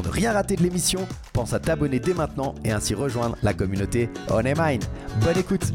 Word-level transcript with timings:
Pour 0.00 0.08
ne 0.08 0.14
rien 0.14 0.32
rater 0.32 0.56
de 0.56 0.62
l'émission, 0.62 1.06
pense 1.34 1.52
à 1.52 1.60
t'abonner 1.60 2.00
dès 2.00 2.14
maintenant 2.14 2.54
et 2.64 2.72
ainsi 2.72 2.94
rejoindre 2.94 3.36
la 3.42 3.52
communauté 3.52 4.08
On 4.30 4.42
Mine. 4.42 4.80
Bonne 5.22 5.36
écoute 5.36 5.74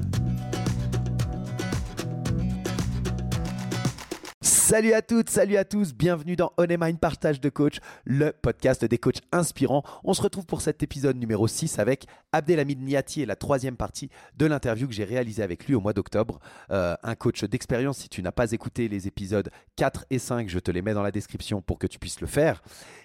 Salut 4.76 4.92
à 4.92 5.02
toutes, 5.02 5.30
salut 5.30 5.56
à 5.56 5.64
tous, 5.64 5.94
bienvenue 5.94 6.36
dans 6.36 6.52
On 6.58 6.68
Mind 6.68 7.00
Partage 7.00 7.40
de 7.40 7.48
Coach, 7.48 7.78
le 8.04 8.34
podcast 8.34 8.84
des 8.84 8.98
coachs 8.98 9.22
inspirants. 9.32 9.84
On 10.04 10.14
se 10.14 10.22
retrouve 10.22 10.46
pour 10.46 10.60
cet 10.60 10.84
épisode 10.84 11.16
numéro 11.16 11.48
6 11.48 11.80
avec 11.80 12.08
Abdelhamid 12.34 12.82
Niati 12.82 13.22
et 13.22 13.26
la 13.26 13.38
troisième 13.38 13.78
partie 13.78 14.10
de 14.36 14.46
l'interview 14.46 14.86
que 14.90 14.94
j'ai 14.94 15.06
réalisée 15.06 15.44
avec 15.44 15.66
lui 15.66 15.76
au 15.76 15.80
mois 15.80 15.94
d'octobre. 15.94 16.42
Euh, 16.72 16.98
un 17.04 17.16
coach 17.16 17.46
d'expérience, 17.46 18.00
si 18.00 18.10
tu 18.10 18.22
n'as 18.22 18.34
pas 18.34 18.52
écouté 18.52 18.90
les 18.90 19.08
épisodes 19.08 19.50
4 19.78 20.08
et 20.10 20.20
5, 20.20 20.50
je 20.50 20.60
te 20.60 20.72
les 20.72 20.82
mets 20.82 20.94
dans 20.94 21.04
la 21.04 21.12
description 21.12 21.62
pour 21.62 21.80
que 21.80 21.88
tu 21.88 21.98
puisses 21.98 22.20
le 22.20 22.28
faire. 22.28 22.62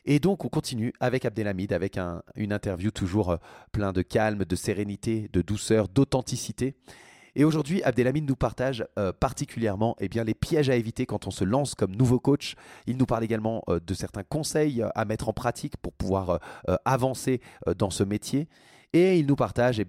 Et 0.06 0.18
donc 0.18 0.44
on 0.44 0.48
continue 0.48 0.92
avec 0.98 1.24
Abdelhamid, 1.24 1.72
avec 1.72 2.00
une 2.34 2.52
interview 2.52 2.90
toujours 2.90 3.30
euh, 3.30 3.36
plein 3.70 3.92
de 3.92 4.02
calme, 4.02 4.44
de 4.44 4.56
sérénité, 4.56 5.30
de 5.32 5.40
douceur, 5.40 5.86
d'authenticité. 5.86 6.74
Et 7.36 7.44
aujourd'hui, 7.44 7.82
Abdelhamid 7.82 8.28
nous 8.28 8.36
partage 8.36 8.84
euh, 8.98 9.12
particulièrement 9.12 9.96
eh 10.00 10.08
les 10.08 10.34
pièges 10.34 10.70
à 10.70 10.76
éviter 10.76 11.06
quand 11.06 11.26
on 11.26 11.30
se 11.30 11.44
lance 11.44 11.74
comme 11.74 11.94
nouveau 11.94 12.18
coach. 12.18 12.54
Il 12.86 12.96
nous 12.96 13.06
parle 13.06 13.24
également 13.24 13.62
euh, 13.68 13.80
de 13.80 13.94
certains 13.94 14.24
conseils 14.24 14.82
euh, 14.82 14.88
à 14.94 15.04
mettre 15.04 15.28
en 15.28 15.32
pratique 15.32 15.76
pour 15.76 15.92
pouvoir 15.92 16.40
avancer 16.84 17.40
dans 17.78 17.90
ce 17.90 18.04
métier. 18.04 18.48
Et 18.92 19.18
il 19.18 19.26
nous 19.26 19.36
partage 19.36 19.78
eh 19.78 19.86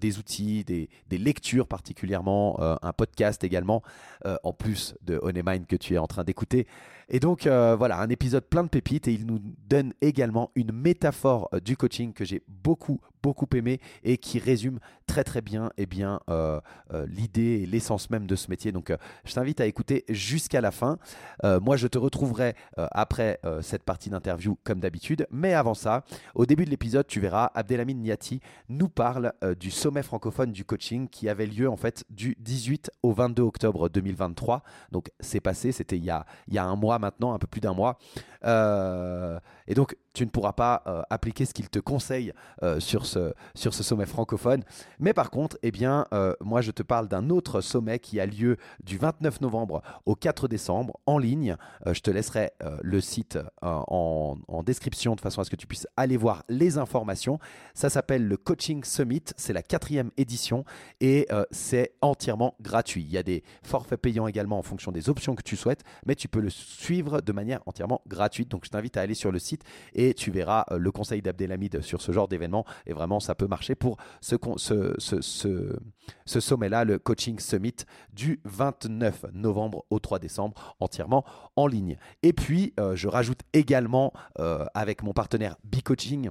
des 0.00 0.18
outils, 0.18 0.64
des, 0.64 0.88
lectures 1.10 1.66
particulièrement, 1.66 2.58
un 2.82 2.92
podcast 2.92 3.44
également, 3.44 3.82
en 4.42 4.52
plus 4.52 4.94
de 5.02 5.20
Mind 5.24 5.66
que 5.66 5.76
tu 5.76 5.94
es 5.94 5.98
en 5.98 6.06
train 6.06 6.24
d'écouter. 6.24 6.66
Et 7.08 7.20
donc 7.20 7.42
voilà, 7.44 8.00
un 8.00 8.08
épisode 8.08 8.44
plein 8.44 8.64
de 8.64 8.68
pépites 8.68 9.08
et 9.08 9.12
il 9.12 9.26
nous 9.26 9.40
donne 9.68 9.92
également 10.00 10.50
une 10.54 10.72
métaphore 10.72 11.48
du 11.62 11.76
coaching 11.76 12.12
que 12.12 12.24
j'ai 12.24 12.42
beaucoup 12.48 13.00
beaucoup 13.22 13.48
aimé 13.54 13.80
et 14.04 14.18
qui 14.18 14.38
résume 14.38 14.78
très 15.06 15.24
très 15.24 15.40
bien 15.40 15.70
eh 15.76 15.86
bien 15.86 16.20
euh, 16.28 16.60
l'idée 17.06 17.62
et 17.62 17.66
l'essence 17.66 18.10
même 18.10 18.26
de 18.26 18.36
ce 18.36 18.50
métier. 18.50 18.72
Donc 18.72 18.92
je 19.24 19.34
t'invite 19.34 19.60
à 19.60 19.66
écouter 19.66 20.04
jusqu'à 20.08 20.60
la 20.60 20.70
fin. 20.70 20.98
moi 21.42 21.76
je 21.76 21.86
te 21.86 21.98
retrouverai 21.98 22.54
après 22.76 23.40
cette 23.62 23.82
partie 23.82 24.10
d'interview 24.10 24.58
comme 24.64 24.80
d'habitude, 24.80 25.26
mais 25.30 25.54
avant 25.54 25.74
ça, 25.74 26.04
au 26.34 26.46
début 26.46 26.64
de 26.64 26.70
l'épisode, 26.70 27.06
tu 27.06 27.20
verras 27.20 27.50
Abdelhamid 27.54 27.98
Niati 27.98 28.40
nous 28.68 28.88
parle 28.88 29.32
du 29.58 29.70
sommet 29.70 30.02
francophone 30.02 30.52
du 30.52 30.64
coaching 30.64 31.08
qui 31.08 31.28
avait 31.28 31.46
lieu 31.46 31.68
en 31.68 31.76
fait 31.76 32.04
du 32.10 32.36
18 32.40 32.90
au 33.02 33.12
22 33.12 33.42
octobre 33.42 33.88
2023. 33.88 34.62
Donc 34.92 35.10
c'est 35.20 35.40
passé, 35.40 35.72
c'était 35.72 35.96
il 35.96 36.10
il 36.48 36.54
y 36.54 36.58
a 36.58 36.64
un 36.64 36.76
mois 36.76 36.98
maintenant, 36.98 37.32
un 37.32 37.38
peu 37.38 37.46
plus 37.46 37.60
d'un 37.60 37.74
mois. 37.74 37.98
Euh, 38.44 39.38
et 39.66 39.74
donc, 39.74 39.96
tu 40.12 40.24
ne 40.24 40.30
pourras 40.30 40.52
pas 40.52 40.82
euh, 40.86 41.02
appliquer 41.10 41.44
ce 41.44 41.54
qu'il 41.54 41.70
te 41.70 41.78
conseille 41.78 42.32
euh, 42.62 42.80
sur, 42.80 43.06
ce, 43.06 43.32
sur 43.54 43.74
ce 43.74 43.82
sommet 43.82 44.06
francophone. 44.06 44.64
Mais 44.98 45.12
par 45.12 45.30
contre, 45.30 45.58
eh 45.62 45.70
bien, 45.70 46.06
moi, 46.40 46.60
je 46.60 46.70
te 46.70 46.82
parle 46.82 47.08
d'un 47.08 47.30
autre 47.30 47.60
sommet 47.60 47.98
qui 47.98 48.20
a 48.20 48.26
lieu 48.26 48.56
du 48.82 48.98
29 48.98 49.40
novembre 49.40 49.82
au 50.06 50.14
4 50.14 50.48
décembre 50.48 50.98
en 51.06 51.18
ligne. 51.18 51.56
je 51.86 52.00
te 52.00 52.10
laisserai 52.10 52.50
le 52.82 53.00
site 53.00 53.38
en, 53.62 54.36
en, 54.48 54.62
description 54.62 55.14
de 55.14 55.20
façon 55.20 55.40
à 55.40 55.44
ce 55.44 55.50
que 55.50 55.56
tu 55.56 55.66
puisses 55.66 55.86
aller 55.96 56.16
voir 56.16 56.44
les 56.48 56.78
informations. 56.78 57.38
Ça 57.74 57.90
s'appelle 57.90 58.26
le 58.26 58.36
Coaching 58.36 58.84
Summit. 58.84 59.24
C'est 59.36 59.52
la 59.52 59.62
quatrième 59.62 60.10
édition 60.16 60.64
et 61.00 61.28
c'est 61.50 61.92
entièrement 62.00 62.54
gratuit. 62.60 63.02
Il 63.02 63.10
y 63.10 63.18
a 63.18 63.22
des 63.22 63.42
forfaits 63.62 64.00
payants 64.00 64.26
également 64.26 64.58
en 64.58 64.62
fonction 64.62 64.92
des 64.92 65.08
options 65.08 65.34
que 65.34 65.42
tu 65.42 65.56
souhaites, 65.56 65.84
mais 66.06 66.14
tu 66.14 66.28
peux 66.28 66.40
le 66.40 66.50
suivre 66.50 67.20
de 67.20 67.32
manière 67.32 67.60
entièrement 67.66 68.02
gratuite. 68.06 68.29
Donc, 68.48 68.64
je 68.64 68.70
t'invite 68.70 68.96
à 68.96 69.02
aller 69.02 69.14
sur 69.14 69.32
le 69.32 69.38
site 69.38 69.62
et 69.94 70.14
tu 70.14 70.30
verras 70.30 70.64
euh, 70.70 70.78
le 70.78 70.92
conseil 70.92 71.22
d'Abdelhamid 71.22 71.80
sur 71.82 72.00
ce 72.00 72.12
genre 72.12 72.28
d'événement. 72.28 72.64
Et 72.86 72.92
vraiment, 72.92 73.20
ça 73.20 73.34
peut 73.34 73.46
marcher 73.46 73.74
pour 73.74 73.96
ce, 74.20 74.36
ce, 74.98 76.40
sommet-là, 76.40 76.84
le 76.84 76.98
Coaching 76.98 77.38
Summit 77.38 77.76
du 78.12 78.40
29 78.44 79.26
novembre 79.32 79.84
au 79.90 79.98
3 79.98 80.18
décembre, 80.18 80.76
entièrement 80.80 81.24
en 81.56 81.66
ligne. 81.66 81.96
Et 82.22 82.32
puis, 82.32 82.74
euh, 82.78 82.96
je 82.96 83.08
rajoute 83.08 83.40
également 83.52 84.12
euh, 84.38 84.64
avec 84.74 85.02
mon 85.02 85.12
partenaire 85.12 85.56
B-Coaching 85.64 86.30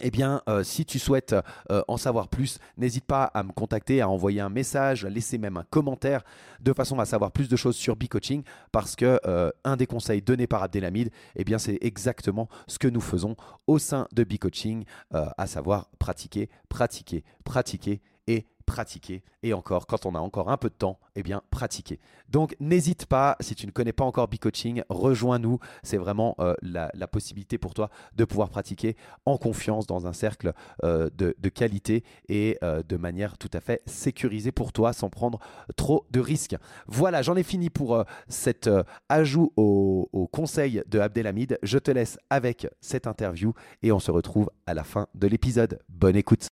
eh 0.00 0.10
bien, 0.10 0.42
euh, 0.48 0.62
si 0.62 0.84
tu 0.84 0.98
souhaites 0.98 1.34
euh, 1.70 1.82
en 1.88 1.96
savoir 1.96 2.28
plus, 2.28 2.58
n'hésite 2.76 3.04
pas 3.04 3.24
à 3.24 3.42
me 3.42 3.52
contacter, 3.52 4.00
à 4.00 4.08
envoyer 4.08 4.40
un 4.40 4.48
message, 4.48 5.04
à 5.04 5.10
laisser 5.10 5.38
même 5.38 5.56
un 5.56 5.64
commentaire, 5.68 6.22
de 6.60 6.72
façon 6.72 6.98
à 6.98 7.04
savoir 7.04 7.32
plus 7.32 7.48
de 7.48 7.56
choses 7.56 7.76
sur 7.76 7.96
B-Coaching, 7.96 8.42
parce 8.72 8.96
que 8.96 9.20
euh, 9.26 9.50
un 9.64 9.76
des 9.76 9.86
conseils 9.86 10.22
donnés 10.22 10.46
par 10.46 10.62
Abdelhamid, 10.62 11.10
eh 11.36 11.44
bien, 11.44 11.58
c'est 11.58 11.78
exactement 11.80 12.48
ce 12.66 12.78
que 12.78 12.88
nous 12.88 13.00
faisons 13.00 13.36
au 13.66 13.78
sein 13.78 14.06
de 14.12 14.24
B-Coaching, 14.24 14.84
à 15.12 15.46
savoir 15.46 15.88
pratiquer, 15.98 16.48
pratiquer, 16.68 17.24
pratiquer 17.44 18.00
et 18.26 18.46
pratiquer 18.66 19.22
et 19.42 19.54
encore, 19.54 19.86
quand 19.86 20.06
on 20.06 20.14
a 20.14 20.18
encore 20.18 20.50
un 20.50 20.56
peu 20.56 20.68
de 20.68 20.74
temps, 20.74 20.98
eh 21.14 21.22
bien, 21.22 21.40
pratiquer. 21.50 22.00
Donc, 22.28 22.56
n'hésite 22.60 23.06
pas, 23.06 23.36
si 23.40 23.54
tu 23.54 23.66
ne 23.66 23.70
connais 23.70 23.92
pas 23.92 24.04
encore 24.04 24.28
B-Coaching, 24.28 24.82
rejoins-nous. 24.88 25.58
C'est 25.82 25.96
vraiment 25.96 26.34
euh, 26.40 26.54
la, 26.62 26.90
possibilité 27.06 27.56
pour 27.56 27.72
toi 27.72 27.88
de 28.16 28.24
pouvoir 28.24 28.50
pratiquer 28.50 28.96
en 29.24 29.38
confiance 29.38 29.86
dans 29.86 30.08
un 30.08 30.12
cercle 30.12 30.52
euh, 30.82 31.08
de, 31.16 31.48
qualité 31.48 32.02
et 32.28 32.58
euh, 32.64 32.82
de 32.82 32.96
manière 32.96 33.38
tout 33.38 33.50
à 33.52 33.60
fait 33.60 33.80
sécurisée 33.86 34.50
pour 34.50 34.72
toi 34.72 34.92
sans 34.92 35.08
prendre 35.08 35.38
trop 35.76 36.04
de 36.10 36.18
risques. 36.18 36.56
Voilà, 36.88 37.22
j'en 37.22 37.36
ai 37.36 37.44
fini 37.44 37.70
pour 37.70 38.04
cet 38.28 38.68
ajout 39.08 39.52
au, 39.56 40.08
au 40.12 40.26
conseil 40.26 40.82
de 40.88 40.98
Abdelhamid. 40.98 41.58
Je 41.62 41.78
te 41.78 41.92
laisse 41.92 42.18
avec 42.28 42.66
cette 42.80 43.06
interview 43.06 43.54
et 43.82 43.92
on 43.92 44.00
se 44.00 44.10
retrouve 44.10 44.50
à 44.66 44.74
la 44.74 44.82
fin 44.82 45.06
de 45.14 45.28
l'épisode. 45.28 45.78
Bonne 45.88 46.16
écoute. 46.16 46.48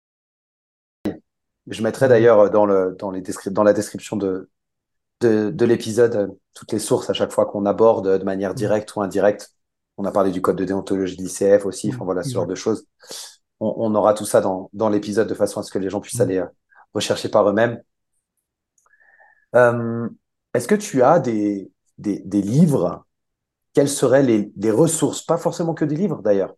Je 1.69 1.83
mettrai 1.83 2.09
d'ailleurs 2.09 2.51
dans, 2.51 2.67
la 2.67 3.73
description 3.73 4.17
de, 4.17 4.51
de, 5.21 5.65
l'épisode 5.65 6.17
euh, 6.17 6.29
toutes 6.55 6.73
les 6.73 6.79
sources 6.79 7.09
à 7.11 7.15
chaque 7.15 7.33
fois 7.33 7.47
qu'on 7.47 7.67
aborde 7.67 8.19
de 8.19 8.25
manière 8.25 8.55
directe 8.55 8.95
ou 8.97 9.03
indirecte. 9.03 9.55
On 9.97 10.05
a 10.05 10.13
parlé 10.13 10.31
du 10.31 10.43
code 10.43 10.57
de 10.57 10.65
déontologie 10.65 11.17
de 11.17 11.23
l'ICF 11.23 11.65
aussi, 11.67 11.91
enfin 11.91 12.05
voilà, 12.05 12.23
ce 12.23 12.31
genre 12.31 12.47
de 12.47 12.55
choses. 12.55 12.87
On, 13.61 13.95
aura 13.95 14.13
tout 14.15 14.27
ça 14.27 14.41
dans, 14.41 14.89
l'épisode 14.91 15.29
de 15.29 15.35
façon 15.35 15.61
à 15.61 15.63
ce 15.63 15.71
que 15.71 15.79
les 15.79 15.89
gens 15.89 16.01
puissent 16.01 16.21
aller 16.21 16.39
euh, 16.39 16.47
rechercher 16.93 17.29
par 17.29 17.49
eux-mêmes. 17.49 17.81
Euh, 19.55 20.09
est-ce 20.53 20.69
que 20.69 20.75
tu 20.75 21.03
as 21.03 21.21
des, 21.21 21.71
livres? 21.99 23.07
Quelles 23.73 23.89
seraient 23.89 24.23
les, 24.23 24.71
ressources? 24.71 25.23
Pas 25.23 25.39
forcément 25.39 25.75
que 25.75 25.85
des 25.85 25.97
livres 25.97 26.23
d'ailleurs, 26.23 26.55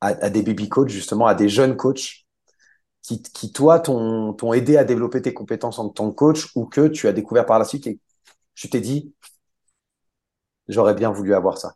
à, 0.00 0.30
des 0.30 0.42
baby 0.42 0.68
coachs, 0.68 0.88
justement, 0.88 1.26
à 1.26 1.34
des 1.34 1.48
jeunes 1.48 1.76
coachs 1.76 2.26
qui, 3.02 3.22
qui 3.22 3.52
toi, 3.52 3.80
t'ont 3.80 4.52
aidé 4.52 4.76
à 4.76 4.84
développer 4.84 5.22
tes 5.22 5.34
compétences 5.34 5.78
en 5.78 5.88
tant 5.88 6.10
que 6.10 6.14
coach 6.14 6.48
ou 6.54 6.66
que 6.66 6.88
tu 6.88 7.08
as 7.08 7.12
découvert 7.12 7.46
par 7.46 7.58
la 7.58 7.64
suite 7.64 7.86
et 7.86 7.98
tu 8.54 8.68
t'es 8.68 8.80
dit, 8.80 9.14
j'aurais 10.68 10.94
bien 10.94 11.10
voulu 11.10 11.34
avoir 11.34 11.58
ça? 11.58 11.74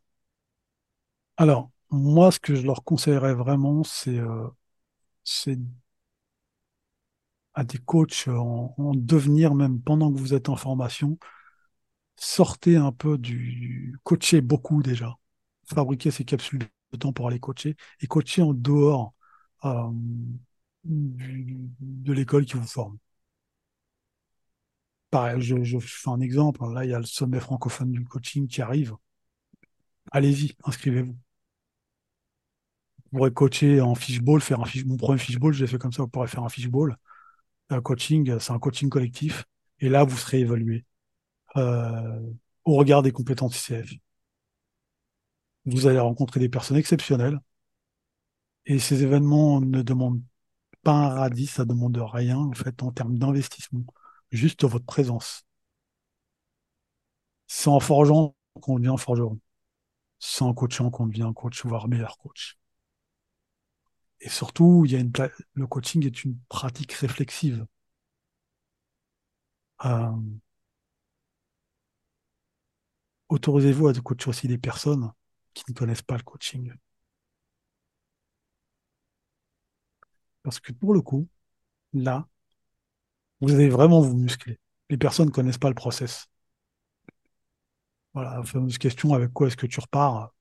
Alors, 1.37 1.71
moi, 1.91 2.31
ce 2.31 2.39
que 2.39 2.55
je 2.55 2.67
leur 2.67 2.85
conseillerais 2.85 3.35
vraiment, 3.35 3.83
c'est 3.85 4.21
à 7.55 7.65
des 7.65 7.79
coachs 7.79 8.29
en, 8.29 8.93
devenir, 8.95 9.55
même 9.55 9.81
pendant 9.81 10.13
que 10.13 10.19
vous 10.19 10.35
êtes 10.35 10.49
en 10.49 10.57
formation, 10.57 11.19
sortez 12.17 12.77
un 12.77 12.93
peu 12.93 13.19
du 13.19 13.97
coacher 14.05 14.41
beaucoup 14.41 14.83
déjà, 14.83 15.17
fabriquer 15.67 16.11
ces 16.11 16.25
capsules 16.25 16.61
de 16.93 16.99
temps 16.99 17.13
pour 17.13 17.29
aller 17.29 17.41
coacher 17.41 17.77
et 18.01 18.07
coacher 18.07 18.43
en 18.43 18.55
dehors 18.55 19.15
euh, 19.65 19.91
de 20.85 22.13
l'école 22.13 22.45
qui 22.47 22.55
vous 22.57 22.67
forme. 22.67 22.99
pareil, 25.11 25.41
je, 25.41 25.79
fais 25.79 26.11
un 26.11 26.21
exemple. 26.21 26.61
Là, 26.73 26.85
il 26.85 26.91
y 26.91 26.95
a 26.95 26.99
le 26.99 27.05
sommet 27.07 27.41
francophone 27.41 27.93
du 27.93 28.05
coaching 28.05 28.49
qui 28.49 28.63
arrive. 28.63 28.95
Allez-y, 30.13 30.57
inscrivez-vous. 30.65 31.17
Vous 33.13 33.19
pourrez 33.19 33.33
coacher 33.33 33.81
en 33.81 33.95
fishball, 33.95 34.41
faire 34.41 34.61
un 34.61 34.65
fish, 34.65 34.85
mon 34.85 34.97
premier 34.97 35.19
fishball, 35.19 35.53
je 35.53 35.61
l'ai 35.65 35.71
fait 35.71 35.79
comme 35.79 35.93
ça, 35.93 36.03
vous 36.03 36.09
pourrez 36.09 36.27
faire 36.29 36.43
un 36.43 36.49
fishball. 36.49 36.97
Un 37.71 37.81
coaching, 37.83 38.39
c'est 38.41 38.53
un 38.53 38.59
coaching 38.59 38.89
collectif. 38.91 39.45
Et 39.81 39.89
là, 39.89 40.05
vous 40.05 40.17
serez 40.17 40.41
évalué 40.41 40.77
euh, 40.77 40.94
au 41.57 42.75
regard 42.77 43.03
des 43.03 43.13
compétences 43.13 43.57
ICF. 43.69 43.95
Vous 45.67 45.87
allez 45.87 45.99
rencontrer 45.99 46.41
des 46.41 46.49
personnes 46.49 46.79
exceptionnelles. 46.79 47.39
Et 48.67 48.79
ces 48.79 49.03
événements 49.03 49.61
ne 49.63 49.81
demandent 49.83 50.23
pas 50.83 50.93
un 50.93 51.09
radis, 51.11 51.47
ça 51.49 51.65
demande 51.65 51.97
rien, 51.99 52.39
en 52.39 52.53
fait, 52.55 52.83
en 52.83 52.93
termes 52.93 53.19
d'investissement. 53.19 53.85
Juste 54.33 54.65
votre 54.65 54.87
présence. 54.87 55.45
C'est 57.47 57.69
en 57.71 57.81
forgeant 57.81 58.37
qu'on 58.61 58.79
devient 58.79 58.97
forgeron. 58.99 59.39
C'est 60.19 60.43
en 60.45 60.55
coachant 60.55 60.91
qu'on 60.91 61.07
devient 61.07 61.33
coach, 61.35 61.65
voire 61.67 61.89
meilleur 61.89 62.19
coach. 62.19 62.59
Et 64.21 64.29
surtout, 64.29 64.83
il 64.85 64.91
y 64.93 64.97
a 64.97 64.99
une 64.99 65.13
le 65.53 65.67
coaching 65.69 66.05
est 66.05 66.25
une 66.25 66.37
pratique 66.49 66.93
réflexive. 66.95 67.65
Euh, 69.85 70.11
autorisez-vous 73.29 73.89
à 73.89 73.95
coacher 73.95 74.31
aussi 74.31 74.49
des 74.49 74.59
personnes 74.59 75.13
qui 75.55 75.65
ne 75.69 75.75
connaissent 75.75 76.03
pas 76.03 76.17
le 76.17 76.23
coaching? 76.23 76.73
Parce 80.43 80.61
que 80.61 80.73
pour 80.73 80.95
le 80.95 81.01
coup, 81.03 81.29
là, 81.95 82.29
vous 83.41 83.55
allez 83.55 83.69
vraiment 83.69 84.01
vous 84.01 84.17
muscler. 84.17 84.59
Les 84.91 84.97
personnes 84.99 85.27
ne 85.27 85.33
connaissent 85.33 85.59
pas 85.59 85.69
le 85.69 85.75
process. 85.75 86.27
Voilà, 88.15 88.37
la 88.39 88.43
fameuse 88.45 88.79
question 88.79 89.13
avec 89.15 89.33
quoi 89.33 89.47
est-ce 89.49 89.57
que 89.57 89.67
tu 89.67 89.79
repars? 89.81 90.33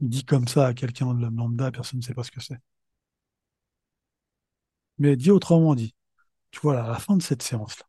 Dit 0.00 0.24
comme 0.26 0.46
ça 0.48 0.66
à 0.66 0.74
quelqu'un 0.74 1.14
de 1.14 1.26
lambda, 1.26 1.70
personne 1.70 2.00
ne 2.00 2.04
sait 2.04 2.12
pas 2.14 2.24
ce 2.24 2.30
que 2.30 2.40
c'est. 2.42 2.58
Mais 4.98 5.16
dit 5.16 5.32
autrement 5.32 5.74
dit, 5.74 5.96
tu 6.52 6.60
vois, 6.60 6.84
à 6.84 6.88
la 6.88 6.98
fin 7.00 7.16
de 7.16 7.22
cette 7.22 7.42
séance-là, 7.42 7.86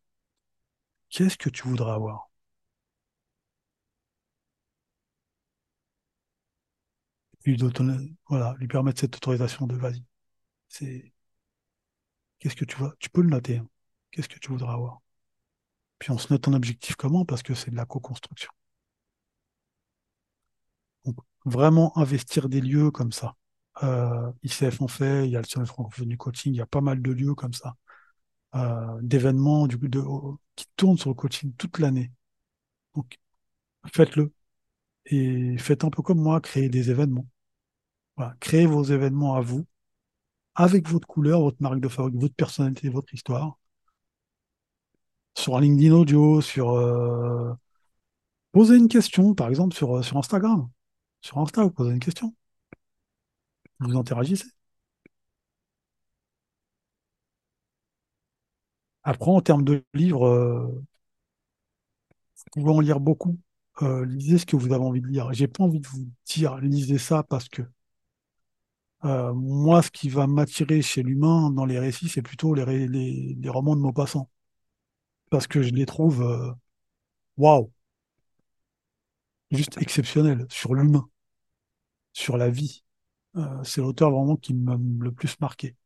qu'est-ce 1.12 1.36
que 1.38 1.48
tu 1.50 1.68
voudrais 1.68 1.92
avoir? 1.92 2.28
Lui, 7.44 7.56
permettre 8.68 9.00
cette 9.00 9.16
autorisation 9.16 9.66
de 9.66 9.76
vas-y. 9.76 10.02
C'est 10.68 11.12
qu'est-ce 12.38 12.56
que 12.56 12.64
tu 12.64 12.76
vois? 12.76 12.94
Tu 12.98 13.10
peux 13.10 13.22
le 13.22 13.30
noter. 13.30 13.58
Hein. 13.58 13.68
Qu'est-ce 14.10 14.28
que 14.28 14.38
tu 14.38 14.50
voudrais 14.50 14.72
avoir? 14.72 15.00
Puis 15.98 16.10
on 16.10 16.18
se 16.18 16.32
note 16.32 16.48
un 16.48 16.52
objectif 16.54 16.96
comment? 16.96 17.24
Parce 17.24 17.42
que 17.42 17.54
c'est 17.54 17.70
de 17.70 17.76
la 17.76 17.86
co-construction. 17.86 18.50
Donc 21.04 21.16
vraiment 21.44 21.96
investir 21.98 22.48
des 22.48 22.60
lieux 22.60 22.90
comme 22.90 23.12
ça. 23.12 23.34
Euh, 23.82 24.30
ICF 24.42 24.82
en 24.82 24.88
fait, 24.88 25.26
il 25.26 25.30
y 25.32 25.36
a 25.36 25.40
le 25.40 25.46
Sommet 25.46 25.66
francophone 25.66 26.08
du 26.08 26.18
coaching, 26.18 26.52
il 26.52 26.58
y 26.58 26.60
a 26.60 26.66
pas 26.66 26.80
mal 26.80 27.00
de 27.00 27.10
lieux 27.12 27.34
comme 27.34 27.54
ça, 27.54 27.74
euh, 28.54 28.98
d'événements 29.02 29.66
qui 29.68 30.66
tournent 30.76 30.98
sur 30.98 31.10
le 31.10 31.14
coaching 31.14 31.52
toute 31.54 31.78
l'année. 31.78 32.12
Donc 32.94 33.18
faites-le 33.94 34.32
et 35.06 35.56
faites 35.58 35.84
un 35.84 35.90
peu 35.90 36.02
comme 36.02 36.20
moi, 36.20 36.40
créez 36.40 36.68
des 36.68 36.90
événements. 36.90 37.26
Voilà, 38.16 38.34
créez 38.40 38.66
vos 38.66 38.84
événements 38.84 39.34
à 39.36 39.40
vous, 39.42 39.66
avec 40.54 40.88
votre 40.88 41.06
couleur, 41.08 41.40
votre 41.42 41.62
marque 41.62 41.80
de 41.80 41.88
fabrique, 41.88 42.16
votre 42.16 42.34
personnalité, 42.34 42.88
votre 42.88 43.14
histoire. 43.14 43.58
Sur 45.36 45.58
LinkedIn 45.60 45.92
audio, 45.94 46.40
sur 46.40 46.70
euh, 46.72 47.52
posez 48.52 48.76
une 48.76 48.88
question, 48.88 49.34
par 49.34 49.48
exemple 49.48 49.74
sur, 49.76 49.98
euh, 49.98 50.02
sur 50.02 50.16
Instagram. 50.18 50.68
Sur 51.22 51.38
Insta, 51.38 51.64
vous 51.64 51.70
posez 51.72 51.92
une 51.92 52.00
question. 52.00 52.34
Vous 53.80 53.96
interagissez. 53.98 54.61
Après, 59.04 59.30
en 59.30 59.40
termes 59.40 59.64
de 59.64 59.84
livres, 59.94 60.26
euh, 60.26 60.84
vous 62.54 62.62
pouvez 62.62 62.70
en 62.72 62.80
lire 62.80 63.00
beaucoup. 63.00 63.38
Euh, 63.82 64.04
lisez 64.06 64.38
ce 64.38 64.46
que 64.46 64.56
vous 64.56 64.72
avez 64.72 64.84
envie 64.84 65.00
de 65.00 65.06
lire. 65.08 65.32
J'ai 65.32 65.48
pas 65.48 65.64
envie 65.64 65.80
de 65.80 65.86
vous 65.88 66.08
dire 66.26 66.56
lisez 66.58 66.98
ça 66.98 67.22
parce 67.22 67.48
que 67.48 67.62
euh, 69.04 69.32
moi, 69.34 69.82
ce 69.82 69.90
qui 69.90 70.08
va 70.08 70.26
m'attirer 70.26 70.80
chez 70.82 71.02
l'humain 71.02 71.50
dans 71.50 71.64
les 71.64 71.78
récits, 71.78 72.08
c'est 72.08 72.22
plutôt 72.22 72.54
les, 72.54 73.48
romans 73.48 73.74
de 73.76 73.80
Maupassant. 73.80 74.30
Parce 75.30 75.46
que 75.46 75.62
je 75.62 75.70
les 75.70 75.86
trouve 75.86 76.24
waouh, 77.36 77.70
juste 79.52 79.78
exceptionnels 79.78 80.46
sur 80.50 80.74
l'humain, 80.74 81.08
sur 82.12 82.36
la 82.36 82.50
vie. 82.50 82.82
c'est 83.64 83.80
l'auteur 83.80 84.10
vraiment 84.10 84.36
qui 84.36 84.54
m'a 84.54 84.76
le 85.00 85.12
plus 85.12 85.38
marqué. 85.40 85.76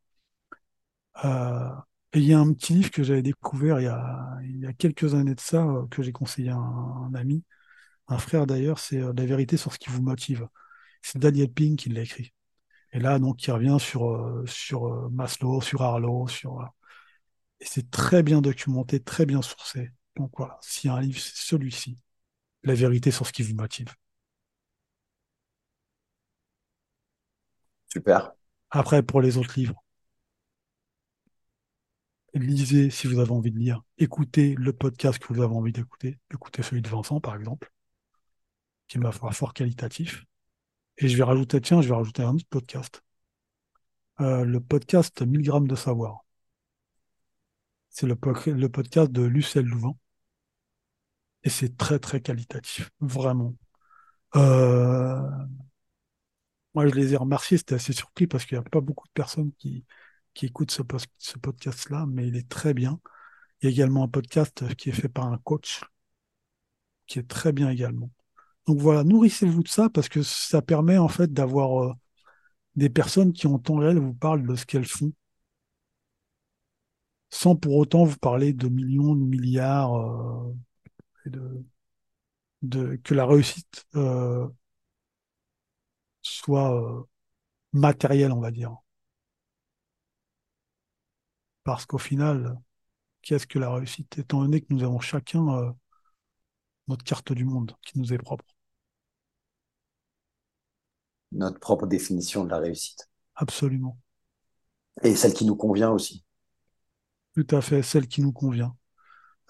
Et 2.13 2.19
il 2.19 2.25
y 2.25 2.33
a 2.33 2.39
un 2.41 2.53
petit 2.53 2.75
livre 2.75 2.91
que 2.91 3.03
j'avais 3.03 3.23
découvert 3.23 3.81
il 3.81 3.85
y, 3.85 3.87
a, 3.89 4.39
il 4.45 4.61
y 4.61 4.67
a 4.67 4.73
quelques 4.73 5.15
années 5.15 5.35
de 5.35 5.41
ça, 5.41 5.67
que 5.91 6.03
j'ai 6.03 6.13
conseillé 6.13 6.51
à 6.51 6.57
un 6.57 7.15
ami, 7.15 7.45
un 8.09 8.19
frère 8.19 8.47
d'ailleurs, 8.47 8.79
c'est 8.79 9.01
euh, 9.01 9.13
La 9.17 9.27
vérité 9.27 9.57
sur 9.57 9.73
ce 9.73 9.79
qui 9.79 9.91
vous 9.91 10.03
motive. 10.03 10.49
C'est 11.03 11.19
Daniel 11.19 11.51
Pink 11.53 11.79
qui 11.81 11.89
l'a 11.91 12.03
écrit. 12.03 12.33
Et 12.93 13.01
là, 13.01 13.19
donc, 13.19 13.45
il 13.47 13.53
revient 13.53 13.79
sur, 13.81 14.11
euh, 14.11 14.45
sur 14.47 14.87
euh, 14.87 15.09
Maslow, 15.11 15.61
sur 15.61 15.83
Arlo, 15.83 16.29
sur. 16.29 16.69
Et 17.61 17.65
c'est 17.67 17.91
très 17.91 18.23
bien 18.23 18.41
documenté, 18.43 19.01
très 19.03 19.27
bien 19.27 19.43
sourcé. 19.43 19.91
Donc 20.17 20.33
voilà, 20.37 20.59
s'il 20.63 20.89
y 20.91 20.93
a 20.93 20.97
un 20.97 21.01
livre, 21.01 21.19
c'est 21.21 21.37
celui-ci. 21.37 21.99
La 22.65 22.75
vérité 22.75 23.11
sur 23.11 23.27
ce 23.27 23.33
qui 23.33 23.43
vous 23.43 23.55
motive. 23.55 23.89
Super. 27.93 28.33
Après, 28.71 29.03
pour 29.03 29.21
les 29.21 29.39
autres 29.39 29.55
livres, 29.59 29.83
lisez 32.39 32.91
si 32.91 33.07
vous 33.07 33.19
avez 33.19 33.33
envie 33.33 33.51
de 33.51 33.59
lire. 33.59 33.83
Écoutez 33.99 34.55
le 34.57 34.73
podcast 34.73 35.19
que 35.19 35.33
vous 35.33 35.43
avez 35.43 35.55
envie 35.55 35.73
d'écouter. 35.73 36.19
Écoutez 36.33 36.63
celui 36.63 36.83
de 36.83 36.89
Vincent, 36.89 37.21
par 37.21 37.37
exemple 37.37 37.71
qui 38.89 38.99
m'a 38.99 39.13
foi 39.13 39.33
fort 39.33 39.55
qualitatif. 39.55 40.25
Et 40.99 41.09
je 41.09 41.17
vais 41.17 41.25
rajouter, 41.25 41.61
tiens, 41.61 41.83
je 41.83 41.89
vais 41.89 41.95
rajouter 41.95 42.23
un 42.23 42.35
autre 42.35 42.47
podcast. 42.49 43.03
Euh, 44.21 44.45
le 44.45 44.61
podcast 44.61 45.23
1000 45.23 45.43
grammes 45.43 45.69
de 45.69 45.75
savoir. 45.77 46.25
C'est 47.91 48.07
le, 48.07 48.17
le, 48.53 48.69
podcast 48.69 49.11
de 49.11 49.23
Lucelle 49.23 49.67
Louvain. 49.67 49.95
Et 51.45 51.51
c'est 51.51 51.77
très, 51.77 51.99
très 51.99 52.21
qualitatif. 52.21 52.91
Vraiment. 53.01 53.55
Euh, 54.37 55.21
moi, 56.75 56.87
je 56.87 56.95
les 56.95 57.15
ai 57.15 57.17
remerciés. 57.17 57.59
C'était 57.59 57.75
assez 57.77 57.93
surpris 57.93 58.27
parce 58.27 58.45
qu'il 58.45 58.59
n'y 58.59 58.65
a 58.65 58.69
pas 58.69 58.81
beaucoup 58.81 59.07
de 59.07 59.13
personnes 59.13 59.53
qui, 59.59 59.85
qui 60.37 60.47
écoutent 60.47 60.71
ce, 60.71 60.83
podcast-là, 61.39 62.07
mais 62.07 62.29
il 62.29 62.37
est 62.37 62.49
très 62.49 62.75
bien. 62.75 63.01
Il 63.61 63.67
y 63.67 63.69
a 63.69 63.71
également 63.73 64.05
un 64.05 64.09
podcast 64.09 64.75
qui 64.77 64.91
est 64.91 64.93
fait 64.93 65.09
par 65.09 65.33
un 65.33 65.39
coach 65.39 65.83
qui 67.07 67.19
est 67.19 67.29
très 67.29 67.53
bien 67.53 67.71
également. 67.71 68.11
Donc 68.67 68.79
voilà, 68.81 69.05
nourrissez-vous 69.05 69.63
de 69.63 69.69
ça 69.69 69.89
parce 69.91 70.09
que 70.09 70.23
ça 70.23 70.63
permet 70.63 70.99
en 70.99 71.09
fait 71.09 71.33
d'avoir 71.33 71.85
euh, 71.85 71.95
des 72.77 72.91
personnes 72.91 73.33
qui 73.33 73.47
en 73.47 73.59
temps 73.59 73.77
réel 73.77 73.99
vous 73.99 74.15
parlent 74.15 74.47
de 74.47 74.57
ce 74.57 74.67
qu'elles 74.67 74.87
font, 74.87 75.13
sans 77.31 77.57
pour 77.57 77.77
autant 77.77 78.05
vous 78.05 78.19
parler 78.19 78.53
de 78.53 78.69
millions, 78.69 79.15
de 79.15 79.25
milliards, 79.25 79.97
euh, 79.97 80.55
que 83.05 83.15
la 83.15 83.27
réussite 83.27 83.87
euh, 83.97 84.49
soit 86.23 87.07
matérielle, 87.73 88.33
on 88.33 88.41
va 88.41 88.51
dire. 88.51 88.77
Parce 91.67 91.85
qu'au 91.85 91.99
final, 91.99 92.59
qu'est-ce 93.21 93.47
que 93.47 93.59
la 93.59 93.71
réussite 93.71 94.19
Étant 94.19 94.41
donné 94.41 94.63
que 94.63 94.67
nous 94.71 94.83
avons 94.83 95.01
chacun 95.01 95.75
notre 96.89 97.05
carte 97.05 97.33
du 97.33 97.45
monde 97.45 97.73
qui 97.83 97.99
nous 97.99 98.15
est 98.15 98.19
propre 98.19 98.45
notre 101.33 101.59
propre 101.61 101.87
définition 101.87 102.45
de 102.45 102.51
la 102.51 102.59
réussite. 102.59 103.09
Absolument. 103.35 103.99
Et 105.03 105.15
celle 105.15 105.35
qui 105.35 105.45
nous 105.45 105.57
convient 105.57 105.91
aussi. 105.91 106.25
Tout 107.35 107.47
à 107.51 107.61
fait, 107.61 107.83
celle 107.83 108.09
qui 108.09 108.23
nous 108.23 108.33
convient. 108.33 108.75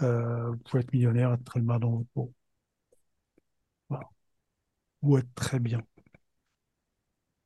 Euh, 0.03 0.51
vous 0.51 0.59
pouvez 0.59 0.83
être 0.83 0.93
millionnaire, 0.93 1.33
être 1.33 1.45
très 1.45 1.61
mal 1.61 1.81
dans 1.81 1.91
votre 1.91 2.09
peau. 2.15 2.33
Ou 5.03 5.19
être 5.19 5.33
très 5.35 5.61
bien. 5.61 5.83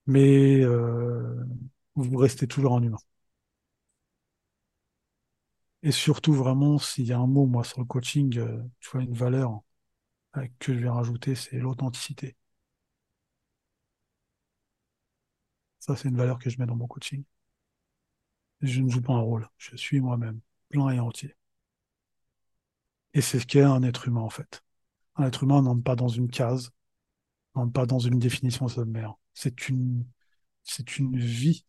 Mais 0.07 0.61
euh, 0.62 1.45
vous 1.95 2.17
restez 2.17 2.47
toujours 2.47 2.77
un 2.77 2.83
humain. 2.83 2.99
Et 5.83 5.93
surtout, 5.93 6.33
vraiment, 6.33 6.79
s'il 6.79 7.05
y 7.07 7.13
a 7.13 7.19
un 7.19 7.27
mot, 7.27 7.45
moi, 7.47 7.65
sur 7.65 7.81
le 7.81 7.85
coaching, 7.87 8.39
euh, 8.39 8.63
tu 8.81 8.91
vois, 8.91 9.03
une 9.03 9.13
valeur 9.15 9.61
que 10.59 10.75
je 10.75 10.81
vais 10.81 10.89
rajouter, 10.89 11.35
c'est 11.37 11.59
l'authenticité. 11.59 12.37
Ça, 15.81 15.97
c'est 15.97 16.09
une 16.09 16.17
valeur 16.17 16.39
que 16.39 16.49
je 16.49 16.59
mets 16.61 16.67
dans 16.67 16.77
mon 16.77 16.87
coaching. 16.87 17.25
Je 18.63 18.81
ne 18.81 18.89
joue 18.89 19.03
pas 19.03 19.13
un 19.13 19.21
rôle, 19.21 19.47
je 19.59 19.77
suis 19.77 20.01
moi-même. 20.01 20.41
plein 20.71 20.89
et 20.89 20.99
entier. 20.99 21.37
Et 23.15 23.21
c'est 23.21 23.39
ce 23.41 23.47
qu'est 23.47 23.63
un 23.63 23.83
être 23.83 24.09
humain, 24.09 24.21
en 24.21 24.31
fait. 24.31 24.63
Un 25.17 25.27
être 25.27 25.45
humain 25.45 25.63
n'entre 25.63 25.83
pas 25.85 25.97
dans 25.97 26.09
une 26.09 26.31
case, 26.31 26.71
n'entre 27.57 27.73
pas 27.73 27.87
dans 27.87 28.01
une 28.01 28.19
définition 28.21 28.69
sommaire. 28.69 29.15
C'est 29.35 29.69
une, 29.69 30.07
c'est 30.65 30.99
une 30.99 31.19
vie. 31.19 31.65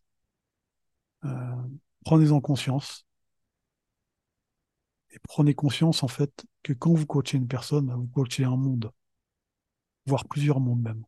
Euh, 1.24 1.56
prenez-en 2.04 2.40
conscience. 2.40 3.06
Et 5.12 5.18
prenez 5.20 5.54
conscience, 5.54 6.02
en 6.02 6.08
fait, 6.08 6.44
que 6.64 6.72
quand 6.72 6.92
vous 6.92 7.06
coachez 7.06 7.38
une 7.38 7.48
personne, 7.48 7.92
vous 7.94 8.08
coachez 8.08 8.44
un 8.44 8.56
monde, 8.56 8.90
voire 10.06 10.24
plusieurs 10.28 10.60
mondes 10.60 10.82
même. 10.82 11.04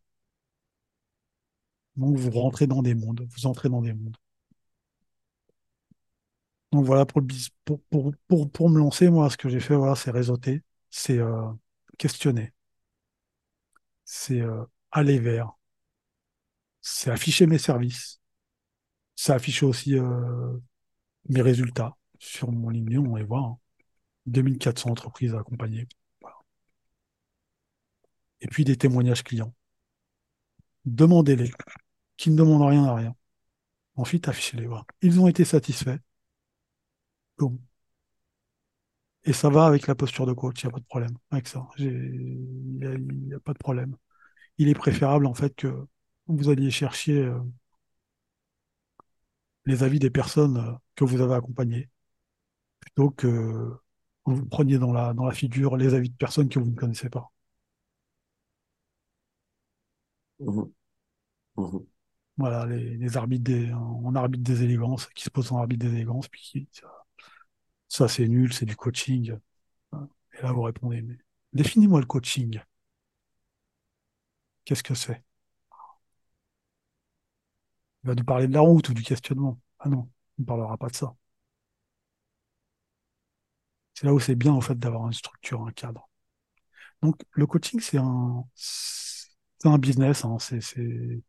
Donc 1.96 2.16
vous 2.16 2.30
rentrez 2.30 2.68
dans 2.68 2.82
des 2.82 2.94
mondes, 2.94 3.26
vous 3.28 3.46
entrez 3.46 3.68
dans 3.68 3.82
des 3.82 3.92
mondes. 3.92 4.16
Donc 6.72 6.84
voilà, 6.84 7.06
pour, 7.06 7.20
le, 7.20 7.28
pour, 7.64 7.80
pour, 7.84 8.12
pour, 8.28 8.50
pour 8.50 8.70
me 8.70 8.78
lancer, 8.78 9.08
moi, 9.08 9.30
ce 9.30 9.36
que 9.36 9.48
j'ai 9.48 9.60
fait, 9.60 9.76
voilà, 9.76 9.94
c'est 9.94 10.10
réseauter, 10.10 10.62
c'est 10.90 11.18
euh, 11.18 11.52
questionner, 11.98 12.52
c'est 14.04 14.40
euh, 14.40 14.64
aller 14.90 15.18
vers, 15.18 15.52
c'est 16.82 17.10
afficher 17.10 17.46
mes 17.46 17.58
services, 17.58 18.20
c'est 19.16 19.32
afficher 19.32 19.66
aussi 19.66 19.96
euh, 19.98 20.58
mes 21.28 21.42
résultats 21.42 21.96
sur 22.18 22.52
mon 22.52 22.70
LinkedIn, 22.70 23.00
on 23.00 23.16
les 23.16 23.24
voit, 23.24 23.40
hein. 23.40 23.58
2400 24.26 24.90
entreprises 24.90 25.34
accompagnées. 25.34 25.86
Voilà. 26.20 26.36
Et 28.40 28.48
puis 28.48 28.64
des 28.64 28.76
témoignages 28.76 29.22
clients. 29.22 29.54
Demandez-les, 30.84 31.50
qui 32.16 32.30
ne 32.30 32.36
demandent 32.36 32.68
rien 32.68 32.84
à 32.84 32.94
rien. 32.94 33.14
Ensuite, 33.96 34.28
affichez-les. 34.28 34.68
Ils 35.02 35.20
ont 35.20 35.28
été 35.28 35.44
satisfaits. 35.44 35.98
Et 39.24 39.32
ça 39.32 39.48
va 39.48 39.66
avec 39.66 39.86
la 39.86 39.94
posture 39.94 40.26
de 40.26 40.32
coach, 40.32 40.62
il 40.62 40.66
n'y 40.66 40.70
a 40.70 40.72
pas 40.72 40.80
de 40.80 40.84
problème 40.84 41.16
avec 41.30 41.48
ça. 41.48 41.66
Il 41.78 43.26
n'y 43.26 43.34
a 43.34 43.40
pas 43.40 43.52
de 43.52 43.58
problème. 43.58 43.96
Il 44.58 44.68
est 44.68 44.74
préférable 44.74 45.26
en 45.26 45.34
fait 45.34 45.54
que 45.54 45.86
vous 46.26 46.48
alliez 46.50 46.70
chercher 46.70 47.22
euh, 47.22 47.38
les 49.66 49.82
avis 49.82 49.98
des 49.98 50.10
personnes 50.10 50.56
euh, 50.58 50.72
que 50.94 51.04
vous 51.04 51.20
avez 51.20 51.34
accompagnées, 51.34 51.90
plutôt 52.80 53.10
que 53.10 53.72
vous 54.26 54.44
preniez 54.46 54.78
dans 54.78 54.92
la, 54.92 55.14
dans 55.14 55.24
la 55.26 55.32
figure 55.32 55.76
les 55.76 55.94
avis 55.94 56.10
de 56.10 56.16
personnes 56.16 56.48
que 56.48 56.58
vous 56.58 56.70
ne 56.70 56.76
connaissez 56.76 57.08
pas. 57.10 57.30
Mhm. 60.38 60.72
Mhm. 61.56 61.86
Voilà, 62.38 62.66
les, 62.66 62.96
les 62.98 63.16
arbitres 63.16 63.44
des, 63.44 63.72
on 63.74 64.14
arbitre 64.16 64.44
des 64.44 64.62
élégances, 64.64 65.06
qui 65.14 65.24
se 65.24 65.30
posent 65.30 65.52
en 65.52 65.58
arbitre 65.58 65.86
des 65.86 65.94
élégances, 65.94 66.28
puis 66.28 66.40
qui, 66.42 66.68
ça, 66.72 66.88
ça, 67.88 68.08
c'est 68.08 68.28
nul, 68.28 68.52
c'est 68.52 68.66
du 68.66 68.76
coaching. 68.76 69.36
Et 70.38 70.42
là, 70.42 70.52
vous 70.52 70.62
répondez, 70.62 71.02
mais 71.02 71.18
définis-moi 71.54 72.00
le 72.00 72.06
coaching. 72.06 72.60
Qu'est-ce 74.64 74.82
que 74.82 74.94
c'est? 74.94 75.24
Il 78.04 78.06
va 78.08 78.14
nous 78.14 78.22
parler 78.24 78.46
de 78.46 78.52
la 78.54 78.60
route 78.60 78.88
ou 78.88 78.94
du 78.94 79.02
questionnement. 79.02 79.58
Ah 79.80 79.88
non, 79.88 80.08
il 80.38 80.42
ne 80.42 80.46
parlera 80.46 80.76
pas 80.78 80.88
de 80.88 80.94
ça. 80.94 81.12
C'est 83.94 84.06
là 84.06 84.14
où 84.14 84.20
c'est 84.20 84.34
bien, 84.36 84.52
en 84.52 84.60
fait, 84.60 84.78
d'avoir 84.78 85.06
une 85.06 85.12
structure, 85.12 85.62
un 85.66 85.72
cadre. 85.72 86.08
Donc, 87.02 87.20
le 87.32 87.46
coaching, 87.46 87.80
c'est 87.80 87.98
un, 87.98 88.44
c'est 88.54 89.68
un 89.68 89.78
business. 89.78 90.24
Hein, 90.24 90.38
c'est, 90.40 90.60
c'est... 90.60 91.22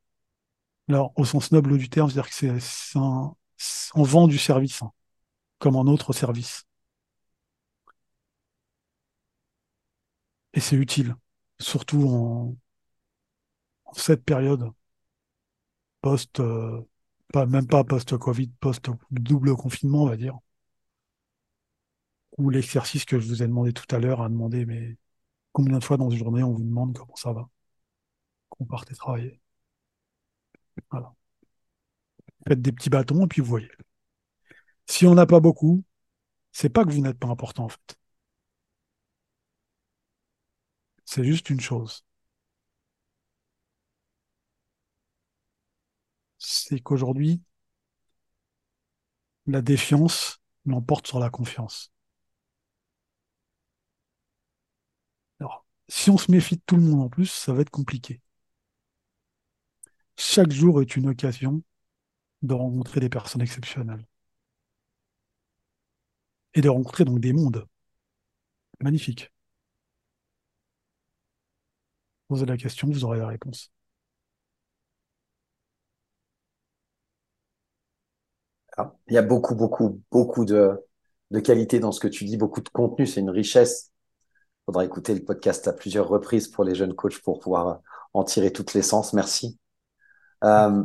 Alors, 0.89 1.13
au 1.17 1.25
sens 1.25 1.51
noble 1.51 1.77
du 1.77 1.89
terme, 1.89 2.10
c'est-à-dire 2.10 2.29
que 2.29 2.60
c'est, 2.60 3.00
un... 3.00 3.36
on 3.95 4.03
vend 4.03 4.27
du 4.27 4.38
service, 4.38 4.81
hein, 4.84 4.91
comme 5.60 5.77
un 5.77 5.88
autre 5.88 6.13
service. 6.13 6.65
Et 10.53 10.60
c'est 10.60 10.75
utile, 10.75 11.15
surtout 11.60 12.07
en, 12.10 12.57
en 13.86 13.93
cette 13.93 14.24
période 14.24 14.72
post, 16.01 16.39
euh, 16.39 16.81
pas, 17.34 17.45
même 17.45 17.67
pas 17.67 17.84
post-Covid, 17.84 18.48
post-double 18.60 19.55
confinement, 19.55 20.03
on 20.03 20.07
va 20.07 20.17
dire, 20.17 20.38
ou 22.38 22.50
l'exercice 22.50 23.04
que 23.06 23.20
je 23.20 23.27
vous 23.27 23.44
ai 23.44 23.48
demandé 23.48 23.74
tout 23.74 23.94
à 23.96 24.00
l'heure 24.00 24.22
à 24.22 24.30
demander, 24.30 24.65
mais 24.65 24.98
combien 25.54 25.80
de 25.80 25.84
fois 25.84 25.98
dans 25.98 26.10
une 26.12 26.20
journée 26.20 26.44
on 26.44 26.54
vous 26.54 26.63
demande 26.63 26.98
comment 26.98 27.15
ça 27.18 27.34
va, 27.34 27.50
qu'on 28.50 28.65
partez 28.65 28.96
travailler. 28.96 29.39
Voilà. 30.92 31.13
Faites 32.48 32.62
des 32.62 32.72
petits 32.72 32.89
bâtons 32.89 33.25
et 33.25 33.27
puis 33.27 33.42
vous 33.42 33.48
voyez. 33.50 33.70
Si 34.88 35.06
on 35.06 35.13
n'a 35.15 35.27
pas 35.27 35.39
beaucoup, 35.39 35.84
c'est 36.54 36.70
pas 36.70 36.86
que 36.86 36.92
vous 36.92 37.01
n'êtes 37.01 37.20
pas 37.20 37.27
important 37.30 37.65
en 37.65 37.70
fait. 37.70 37.98
C'est 41.06 41.24
juste 41.24 41.50
une 41.50 41.62
chose. 41.62 42.04
C'est 46.38 46.80
qu'aujourd'hui, 46.80 47.42
la 49.48 49.63
défiance 49.63 50.39
l'emporte 50.65 51.08
sur 51.08 51.18
la 51.20 51.32
confiance. 51.32 51.92
Alors, 55.39 55.65
si 55.89 56.12
on 56.12 56.18
se 56.20 56.32
méfie 56.32 56.58
de 56.58 56.62
tout 56.68 56.75
le 56.75 56.84
monde 56.84 57.01
en 57.01 57.10
plus, 57.10 57.25
ça 57.25 57.51
va 57.54 57.62
être 57.62 57.72
compliqué. 57.72 58.22
Chaque 60.18 60.51
jour 60.51 60.82
est 60.82 60.98
une 60.98 61.08
occasion 61.08 61.63
de 62.44 62.54
rencontrer 62.56 63.00
des 63.01 63.10
personnes 63.10 63.42
exceptionnelles. 63.44 64.06
Et 66.56 66.62
de 66.62 66.70
rencontrer 66.70 67.06
donc 67.06 67.20
des 67.20 67.34
mondes. 67.34 67.68
magnifiques. 68.82 69.32
Posez 72.27 72.46
la 72.46 72.56
question, 72.58 72.88
vous 72.92 73.04
aurez 73.04 73.18
la 73.20 73.27
réponse. 73.27 73.72
Il 79.08 79.13
y 79.13 79.18
a 79.18 79.22
beaucoup, 79.22 79.56
beaucoup, 79.56 80.01
beaucoup 80.12 80.46
de, 80.46 80.72
de 81.32 81.39
qualité 81.39 81.80
dans 81.80 81.92
ce 81.92 82.00
que 82.00 82.08
tu 82.08 82.25
dis, 82.25 82.38
beaucoup 82.38 82.62
de 82.62 82.70
contenu, 82.70 83.06
c'est 83.08 83.22
une 83.22 83.30
richesse. 83.30 83.92
Faudra 84.65 84.84
écouter 84.86 85.13
le 85.13 85.24
podcast 85.24 85.67
à 85.67 85.74
plusieurs 85.74 86.07
reprises 86.07 86.48
pour 86.48 86.63
les 86.63 86.75
jeunes 86.75 86.95
coachs 86.95 87.22
pour 87.22 87.39
pouvoir 87.39 87.81
en 88.13 88.24
tirer 88.24 88.51
toute 88.51 88.74
l'essence. 88.74 89.13
Merci. 89.13 89.60
Euh, 90.43 90.84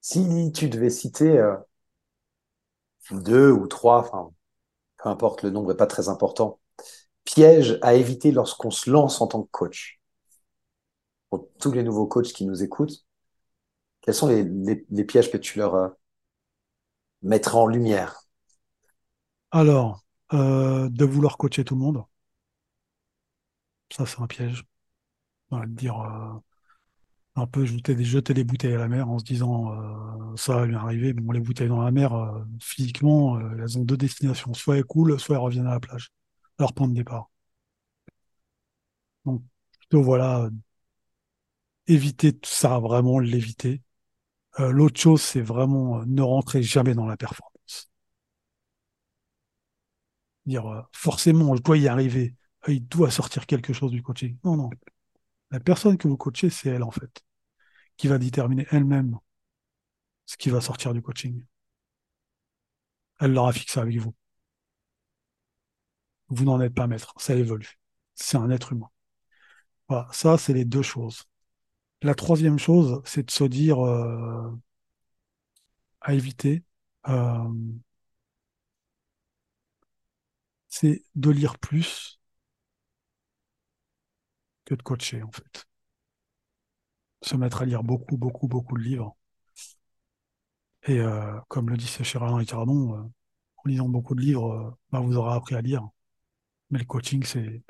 si 0.00 0.52
tu 0.52 0.68
devais 0.68 0.90
citer 0.90 1.38
euh, 1.38 1.56
deux 3.10 3.50
ou 3.50 3.66
trois, 3.66 3.98
enfin, 3.98 4.30
peu 4.98 5.08
importe, 5.08 5.42
le 5.42 5.50
nombre 5.50 5.70
n'est 5.70 5.76
pas 5.76 5.86
très 5.86 6.08
important, 6.08 6.60
pièges 7.24 7.78
à 7.82 7.94
éviter 7.94 8.32
lorsqu'on 8.32 8.70
se 8.70 8.90
lance 8.90 9.20
en 9.20 9.26
tant 9.26 9.42
que 9.42 9.50
coach 9.50 10.00
Pour 11.30 11.48
tous 11.58 11.72
les 11.72 11.82
nouveaux 11.82 12.06
coachs 12.06 12.32
qui 12.32 12.46
nous 12.46 12.62
écoutent, 12.62 13.04
quels 14.00 14.14
sont 14.14 14.28
les, 14.28 15.04
pièges 15.04 15.30
que 15.30 15.36
tu 15.36 15.58
leur 15.58 15.74
euh, 15.74 15.88
mettras 17.22 17.58
en 17.58 17.66
lumière? 17.66 18.22
Alors, 19.50 20.04
euh, 20.34 20.88
de 20.90 21.04
vouloir 21.04 21.36
coacher 21.38 21.64
tout 21.64 21.74
le 21.74 21.80
monde, 21.80 22.04
ça 23.90 24.06
c'est 24.06 24.20
un 24.20 24.26
piège. 24.26 24.64
On 25.50 25.58
va 25.60 25.66
dire 25.66 26.00
euh, 26.00 26.38
un 27.36 27.46
peu 27.46 27.64
jeter 27.66 27.94
des, 27.94 28.04
jeter 28.04 28.34
des 28.34 28.44
bouteilles 28.44 28.74
à 28.74 28.78
la 28.78 28.88
mer 28.88 29.08
en 29.08 29.18
se 29.18 29.24
disant 29.24 29.72
ça 30.36 30.56
va 30.56 30.66
lui 30.66 30.74
arriver. 30.76 31.12
Bon, 31.12 31.32
les 31.32 31.40
bouteilles 31.40 31.68
dans 31.68 31.82
la 31.82 31.90
mer, 31.90 32.12
physiquement, 32.60 33.40
elles 33.40 33.78
ont 33.78 33.84
deux 33.84 33.96
destinations. 33.96 34.54
Soit 34.54 34.78
elles 34.78 34.84
coulent, 34.84 35.18
soit 35.20 35.36
elles 35.36 35.42
reviennent 35.42 35.66
à 35.66 35.72
la 35.72 35.80
plage 35.80 36.10
leur 36.58 36.72
point 36.74 36.88
de 36.88 36.94
départ. 36.94 37.30
Donc, 39.24 39.42
plutôt, 39.78 40.02
voilà, 40.02 40.50
éviter 41.88 42.32
tout 42.32 42.50
ça, 42.50 42.78
vraiment 42.78 43.18
l'éviter. 43.18 43.82
Euh, 44.60 44.70
l'autre 44.72 45.00
chose, 45.00 45.22
c'est 45.22 45.42
vraiment 45.42 46.00
euh, 46.00 46.04
ne 46.06 46.22
rentrer 46.22 46.62
jamais 46.62 46.94
dans 46.94 47.06
la 47.06 47.16
performance. 47.16 47.57
Dire 50.48 50.66
euh, 50.66 50.82
forcément, 50.92 51.54
je 51.54 51.62
dois 51.62 51.76
y 51.78 51.88
arriver, 51.88 52.34
il 52.68 52.88
doit 52.88 53.10
sortir 53.12 53.46
quelque 53.46 53.72
chose 53.72 53.92
du 53.92 54.02
coaching. 54.02 54.36
Non, 54.44 54.56
non. 54.56 54.70
La 55.50 55.60
personne 55.60 55.98
que 55.98 56.08
vous 56.08 56.16
coachez, 56.16 56.50
c'est 56.50 56.70
elle, 56.70 56.82
en 56.82 56.90
fait, 56.90 57.22
qui 57.98 58.08
va 58.08 58.18
déterminer 58.18 58.66
elle-même 58.70 59.18
ce 60.26 60.36
qui 60.36 60.50
va 60.50 60.60
sortir 60.60 60.94
du 60.94 61.02
coaching. 61.02 61.44
Elle 63.20 63.32
l'aura 63.32 63.52
fixé 63.52 63.78
avec 63.78 63.98
vous. 63.98 64.14
Vous 66.28 66.44
n'en 66.44 66.60
êtes 66.60 66.74
pas 66.74 66.86
maître, 66.86 67.12
ça 67.18 67.34
évolue. 67.34 67.78
C'est 68.14 68.38
un 68.38 68.50
être 68.50 68.72
humain. 68.72 68.90
Voilà, 69.88 70.08
ça, 70.12 70.38
c'est 70.38 70.52
les 70.54 70.64
deux 70.64 70.82
choses. 70.82 71.24
La 72.02 72.14
troisième 72.14 72.58
chose, 72.58 73.02
c'est 73.04 73.24
de 73.26 73.30
se 73.30 73.44
dire 73.44 73.84
euh, 73.86 74.50
à 76.00 76.14
éviter, 76.14 76.62
euh, 77.08 77.48
c'est 80.68 81.04
de 81.14 81.30
lire 81.30 81.58
plus 81.58 82.18
que 84.64 84.74
de 84.76 84.82
coacher, 84.82 85.22
en 85.24 85.32
fait. 85.32 85.66
Se 87.22 87.36
mettre 87.36 87.62
à 87.62 87.64
lire 87.64 87.84
beaucoup, 87.84 88.16
beaucoup, 88.16 88.48
beaucoup 88.48 88.76
de 88.76 88.82
livres 88.82 89.16
Et 90.86 90.98
euh, 91.00 91.38
comme 91.48 91.68
le 91.70 91.78
cher 91.78 92.22
Alain 92.22 92.36
Ricardon, 92.36 92.94
euh, 92.94 93.02
en 93.56 93.62
lisant 93.68 93.88
beaucoup 93.88 94.14
de 94.14 94.20
livres, 94.20 94.52
euh, 94.52 94.70
bah, 94.90 95.00
vous 95.00 95.16
aurez 95.16 95.34
appris 95.34 95.54
à 95.54 95.60
lire. 95.60 95.86
Mais 96.70 96.80
le 96.80 96.86
coaching, 96.86 97.24
c'est 97.24 97.62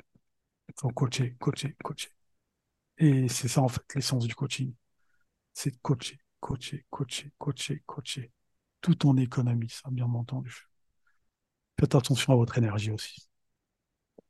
faut 0.77 0.89
coacher, 0.91 1.35
coacher, 1.39 1.75
coacher. 1.83 2.09
Et 2.99 3.29
c'est 3.29 3.49
ça, 3.49 3.61
en 3.63 3.69
fait, 3.69 3.83
l'essence 3.95 4.27
du 4.27 4.35
coaching. 4.35 4.73
C'est 5.53 5.71
de 5.71 5.77
coacher, 5.83 6.19
coacher, 6.41 6.85
coacher, 6.91 7.31
coacher, 7.39 7.83
coacher. 7.87 8.31
Tout 8.81 9.07
en 9.07 9.17
économie, 9.17 9.69
ça, 9.69 9.89
bien 9.91 10.07
entendu. 10.07 10.68
Faites 11.79 11.95
attention 11.95 12.33
à 12.33 12.35
votre 12.35 12.57
énergie 12.59 12.91
aussi. 12.91 13.27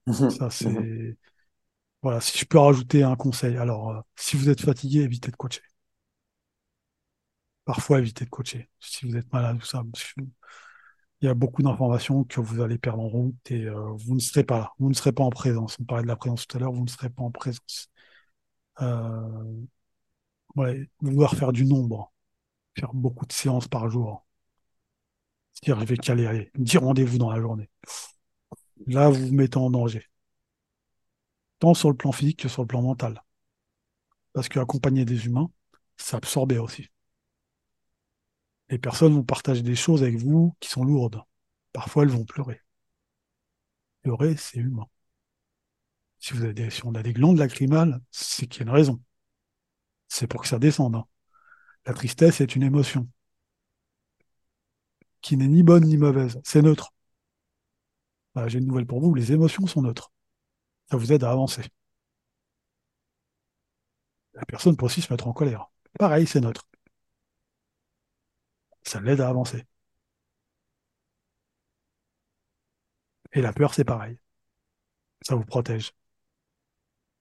Mhm. 0.07 0.29
Ça, 0.29 0.49
Mhm. 0.49 0.49
c'est. 0.49 1.17
Voilà, 2.03 2.21
si 2.21 2.37
je 2.39 2.45
peux 2.45 2.59
rajouter 2.59 3.03
un 3.03 3.15
conseil. 3.15 3.57
Alors, 3.57 3.91
euh, 3.91 4.01
si 4.17 4.37
vous 4.37 4.49
êtes 4.49 4.61
fatigué, 4.61 5.01
évitez 5.01 5.31
de 5.31 5.37
coacher. 5.37 5.63
Parfois, 7.65 7.99
évitez 7.99 8.25
de 8.25 8.29
coacher. 8.29 8.69
Si 8.79 9.05
vous 9.07 9.15
êtes 9.15 9.31
malade 9.31 9.57
ou 9.57 9.61
ça, 9.61 9.83
il 11.21 11.25
y 11.25 11.29
a 11.29 11.33
beaucoup 11.33 11.61
d'informations 11.63 12.23
que 12.23 12.39
vous 12.41 12.61
allez 12.61 12.77
perdre 12.77 13.01
en 13.03 13.07
route 13.09 13.51
et 13.51 13.65
euh, 13.65 13.91
vous 13.97 14.15
ne 14.15 14.19
serez 14.19 14.43
pas 14.43 14.57
là. 14.59 14.71
Vous 14.79 14.89
ne 14.89 14.93
serez 14.93 15.11
pas 15.11 15.23
en 15.23 15.29
présence. 15.29 15.77
On 15.79 15.83
parlait 15.85 16.03
de 16.03 16.07
la 16.07 16.15
présence 16.15 16.47
tout 16.47 16.57
à 16.57 16.59
l'heure, 16.59 16.71
vous 16.71 16.83
ne 16.83 16.89
serez 16.89 17.09
pas 17.09 17.23
en 17.23 17.31
présence. 17.31 17.89
Euh, 18.81 19.63
ouais, 20.55 20.89
vouloir 21.01 21.35
faire 21.35 21.51
du 21.51 21.65
nombre, 21.65 22.11
faire 22.77 22.93
beaucoup 22.93 23.25
de 23.27 23.33
séances 23.33 23.67
par 23.69 23.89
jour. 23.89 24.25
C'est-à-dire, 25.61 25.81
je 25.81 25.85
vais 25.87 25.97
caler 25.97 26.25
allez, 26.25 26.51
10 26.55 26.77
rendez-vous 26.77 27.17
dans 27.17 27.31
la 27.31 27.41
journée. 27.41 27.69
Là, 28.87 29.09
vous 29.09 29.27
vous 29.27 29.33
mettez 29.33 29.57
en 29.57 29.69
danger. 29.69 30.05
Tant 31.59 31.73
sur 31.73 31.89
le 31.89 31.97
plan 31.97 32.11
physique 32.11 32.39
que 32.39 32.47
sur 32.47 32.61
le 32.61 32.67
plan 32.67 32.81
mental. 32.81 33.21
Parce 34.33 34.47
qu'accompagner 34.47 35.03
des 35.03 35.25
humains, 35.25 35.51
c'est 35.97 36.15
absorber 36.15 36.59
aussi. 36.59 36.87
Les 38.69 38.77
personnes 38.77 39.13
vont 39.15 39.23
partager 39.23 39.63
des 39.63 39.75
choses 39.75 40.03
avec 40.03 40.15
vous 40.15 40.55
qui 40.59 40.69
sont 40.69 40.83
lourdes. 40.83 41.21
Parfois, 41.73 42.03
elles 42.03 42.09
vont 42.09 42.23
pleurer. 42.23 42.61
Pleurer, 44.01 44.37
c'est 44.37 44.59
humain. 44.59 44.87
Si 46.19 46.33
on 46.85 46.95
a 46.95 47.03
des 47.03 47.13
glandes 47.13 47.37
lacrymales, 47.37 47.99
c'est 48.11 48.47
qu'il 48.47 48.61
y 48.61 48.63
a 48.63 48.67
une 48.69 48.75
raison. 48.75 49.01
C'est 50.07 50.27
pour 50.27 50.41
que 50.41 50.47
ça 50.47 50.59
descende. 50.59 50.95
hein. 50.95 51.05
La 51.85 51.93
tristesse 51.93 52.41
est 52.41 52.55
une 52.55 52.63
émotion 52.63 53.09
n'est 55.37 55.47
ni 55.47 55.63
bonne 55.63 55.85
ni 55.85 55.97
mauvaise. 55.97 56.39
C'est 56.43 56.61
neutre. 56.61 56.93
Voilà, 58.33 58.47
J'ai 58.49 58.57
une 58.59 58.65
nouvelle 58.67 58.85
pour 58.87 58.99
vous. 59.01 59.13
Les 59.13 59.31
émotions 59.31 59.67
sont 59.67 59.81
neutres. 59.83 60.11
Ça 60.91 60.97
vous 60.97 61.11
aide 61.13 61.23
à 61.23 61.31
avancer. 61.31 61.63
La 64.33 64.43
personne 64.45 64.75
peut 64.75 64.85
aussi 64.87 65.01
se 65.03 65.13
mettre 65.13 65.27
en 65.27 65.33
colère. 65.33 65.69
Pareil, 65.99 66.25
c'est 66.25 66.39
neutre. 66.41 66.67
Ça 68.83 68.99
l'aide 68.99 69.21
à 69.21 69.29
avancer. 69.29 69.65
Et 73.33 73.41
la 73.41 73.53
peur, 73.53 73.73
c'est 73.73 73.83
pareil. 73.85 74.19
Ça 75.21 75.35
vous 75.35 75.45
protège. 75.45 75.93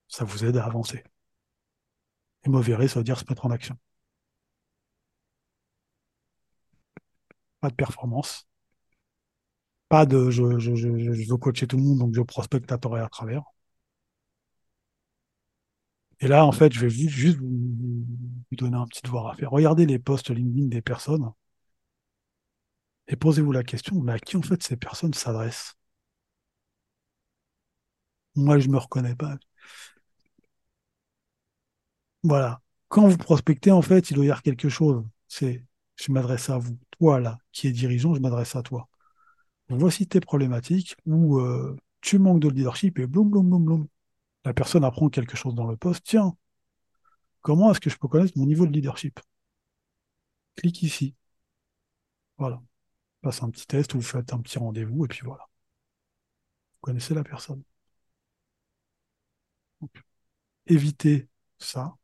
Ça 0.08 0.24
vous 0.24 0.44
aide 0.44 0.56
à 0.58 0.64
avancer. 0.66 1.02
Et 2.44 2.48
mauvais 2.48 2.88
ça 2.88 2.98
veut 2.98 3.04
dire 3.04 3.16
se 3.18 3.24
mettre 3.28 3.46
en 3.46 3.50
action. 3.52 3.78
Pas 7.60 7.70
de 7.70 7.76
performance. 7.76 8.48
Pas 9.90 10.06
de 10.06 10.30
je, 10.30 10.58
je, 10.58 10.74
je, 10.74 10.88
veux 11.30 11.36
coacher 11.36 11.66
tout 11.66 11.76
le 11.76 11.82
monde, 11.82 11.98
donc 11.98 12.14
je 12.14 12.22
prospecte 12.22 12.72
à 12.72 12.78
tort 12.78 12.96
et 12.96 13.00
à 13.02 13.08
travers. 13.10 13.42
Et 16.20 16.28
là, 16.28 16.44
en 16.46 16.52
fait, 16.52 16.72
je 16.72 16.80
vais 16.80 16.90
ju- 16.90 17.08
juste 17.08 17.38
vous, 17.38 18.04
donner 18.52 18.76
un 18.76 18.86
petit 18.86 19.02
devoir 19.04 19.28
à 19.28 19.34
faire. 19.34 19.50
Regardez 19.50 19.86
les 19.86 19.98
posts 19.98 20.30
LinkedIn 20.30 20.66
des 20.68 20.82
personnes 20.82 21.30
et 23.08 23.16
posez-vous 23.16 23.50
la 23.50 23.64
question, 23.64 24.00
mais 24.00 24.12
à 24.12 24.18
qui 24.20 24.36
en 24.36 24.42
fait 24.42 24.62
ces 24.62 24.76
personnes 24.76 25.12
s'adressent? 25.12 25.74
Moi, 28.36 28.58
je 28.58 28.68
me 28.70 28.78
reconnais 28.78 29.14
pas. 29.14 29.36
Voilà. 32.22 32.60
Quand 32.88 33.08
vous 33.08 33.16
prospectez, 33.18 33.70
en 33.72 33.82
fait, 33.82 34.10
il 34.10 34.14
doit 34.14 34.24
y 34.24 34.28
avoir 34.28 34.42
quelque 34.42 34.68
chose. 34.68 35.04
C'est, 35.28 35.64
je 35.98 36.12
m'adresse 36.12 36.50
à 36.50 36.58
vous. 36.58 36.78
Toi, 36.98 37.20
là, 37.20 37.38
qui 37.52 37.68
es 37.68 37.72
dirigeant, 37.72 38.14
je 38.14 38.20
m'adresse 38.20 38.56
à 38.56 38.62
toi. 38.62 38.88
Voici 39.68 40.06
tes 40.08 40.20
problématiques 40.20 40.96
où 41.06 41.38
euh, 41.40 41.76
tu 42.00 42.18
manques 42.18 42.40
de 42.40 42.48
leadership 42.48 42.98
et 42.98 43.06
bloum, 43.06 43.30
bloum, 43.30 43.48
bloum, 43.48 43.64
bloum. 43.64 43.88
La 44.44 44.54
personne 44.54 44.84
apprend 44.84 45.08
quelque 45.10 45.36
chose 45.36 45.54
dans 45.54 45.66
le 45.66 45.76
poste. 45.76 46.04
Tiens, 46.04 46.36
comment 47.42 47.70
est-ce 47.72 47.80
que 47.80 47.90
je 47.90 47.98
peux 47.98 48.08
connaître 48.08 48.38
mon 48.38 48.46
niveau 48.46 48.66
de 48.66 48.72
leadership? 48.72 49.20
Clique 50.56 50.82
ici. 50.82 51.14
Voilà. 52.38 52.60
Passe 53.22 53.42
un 53.42 53.50
petit 53.50 53.66
test 53.66 53.94
ou 53.94 53.98
vous 53.98 54.06
faites 54.06 54.32
un 54.32 54.40
petit 54.40 54.58
rendez-vous 54.58 55.04
et 55.04 55.08
puis 55.08 55.20
voilà. 55.24 55.48
Vous 56.76 56.80
connaissez 56.80 57.14
la 57.14 57.22
personne. 57.24 57.62
Évitez 60.66 61.28
ça. 61.58 61.96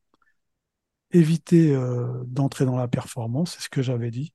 Évitez 1.14 1.74
euh, 1.74 2.24
d'entrer 2.26 2.66
dans 2.66 2.76
la 2.76 2.88
performance, 2.88 3.54
c'est 3.54 3.62
ce 3.62 3.68
que 3.70 3.80
j'avais 3.80 4.10
dit. 4.10 4.34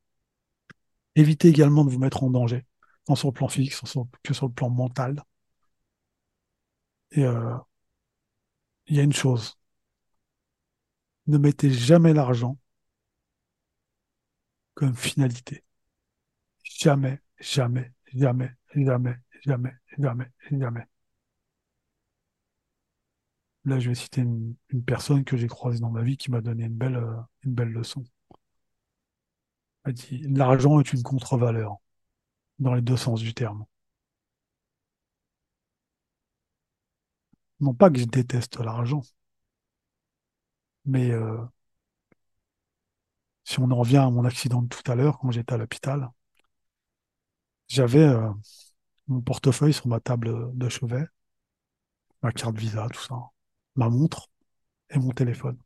Évitez 1.15 1.49
également 1.49 1.85
de 1.85 1.91
vous 1.91 1.99
mettre 1.99 2.23
en 2.23 2.31
danger, 2.31 2.65
tant 3.05 3.13
sur 3.15 3.27
le 3.27 3.33
plan 3.33 3.47
physique 3.47 3.75
que 4.23 4.33
sur 4.33 4.47
le 4.47 4.51
plan 4.53 4.69
mental. 4.71 5.21
Et 7.11 7.23
euh, 7.23 7.57
il 8.87 8.97
y 8.97 8.99
a 8.99 9.03
une 9.03 9.13
chose, 9.13 9.57
ne 11.27 11.37
mettez 11.37 11.71
jamais 11.71 12.13
l'argent 12.13 12.57
comme 14.73 14.95
finalité. 14.95 15.63
Jamais, 16.63 17.19
jamais, 17.41 17.91
jamais, 18.13 18.51
jamais, 18.73 19.17
jamais, 19.45 19.73
jamais, 19.97 20.31
jamais. 20.51 20.87
Là, 23.65 23.79
je 23.79 23.89
vais 23.89 23.95
citer 23.95 24.21
une, 24.21 24.55
personne 24.85 25.23
que 25.23 25.37
j'ai 25.37 25.47
croisée 25.47 25.79
dans 25.79 25.89
ma 25.89 26.01
vie 26.03 26.17
qui 26.17 26.29
m'a 26.31 26.41
donné 26.41 26.65
une 26.65 26.75
belle, 26.75 26.97
euh, 26.97 27.15
une 27.43 27.53
belle 27.53 27.69
leçon. 27.69 28.03
Elle 29.83 29.93
dit, 29.93 30.19
l'argent 30.29 30.79
est 30.79 30.93
une 30.93 31.03
contre-valeur, 31.03 31.75
dans 32.59 32.73
les 32.75 32.81
deux 32.81 32.97
sens 32.97 33.21
du 33.21 33.33
terme. 33.33 33.65
Non 37.61 37.73
pas 37.73 37.89
que 37.89 37.99
je 37.99 38.03
déteste 38.05 38.59
l'argent, 38.59 39.01
mais 40.85 41.11
euh, 41.11 41.37
si 43.43 43.59
on 43.59 43.69
en 43.71 43.75
revient 43.75 43.97
à 43.97 44.09
mon 44.09 44.23
accident 44.23 44.61
de 44.61 44.69
tout 44.69 44.89
à 44.89 44.95
l'heure, 44.95 45.19
quand 45.19 45.31
j'étais 45.31 45.53
à 45.53 45.57
l'hôpital, 45.57 46.09
j'avais 47.69 48.03
euh, 48.03 48.29
mon 49.07 49.21
portefeuille 49.21 49.73
sur 49.73 49.87
ma 49.87 49.99
table 49.99 50.57
de 50.57 50.69
chevet, 50.69 51.05
ma 52.21 52.31
carte 52.31 52.57
Visa, 52.57 52.87
tout 52.93 53.01
ça, 53.01 53.15
ma 53.79 53.89
montre 53.89 54.29
et 54.91 54.99
mon 54.99 55.11
téléphone. 55.11 55.57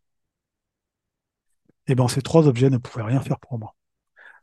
Et 1.87 1.95
ben 1.95 2.07
ces 2.07 2.21
trois 2.21 2.47
objets 2.47 2.69
ne 2.69 2.77
pouvaient 2.77 3.03
rien 3.03 3.21
faire 3.21 3.39
pour 3.39 3.57
moi. 3.59 3.75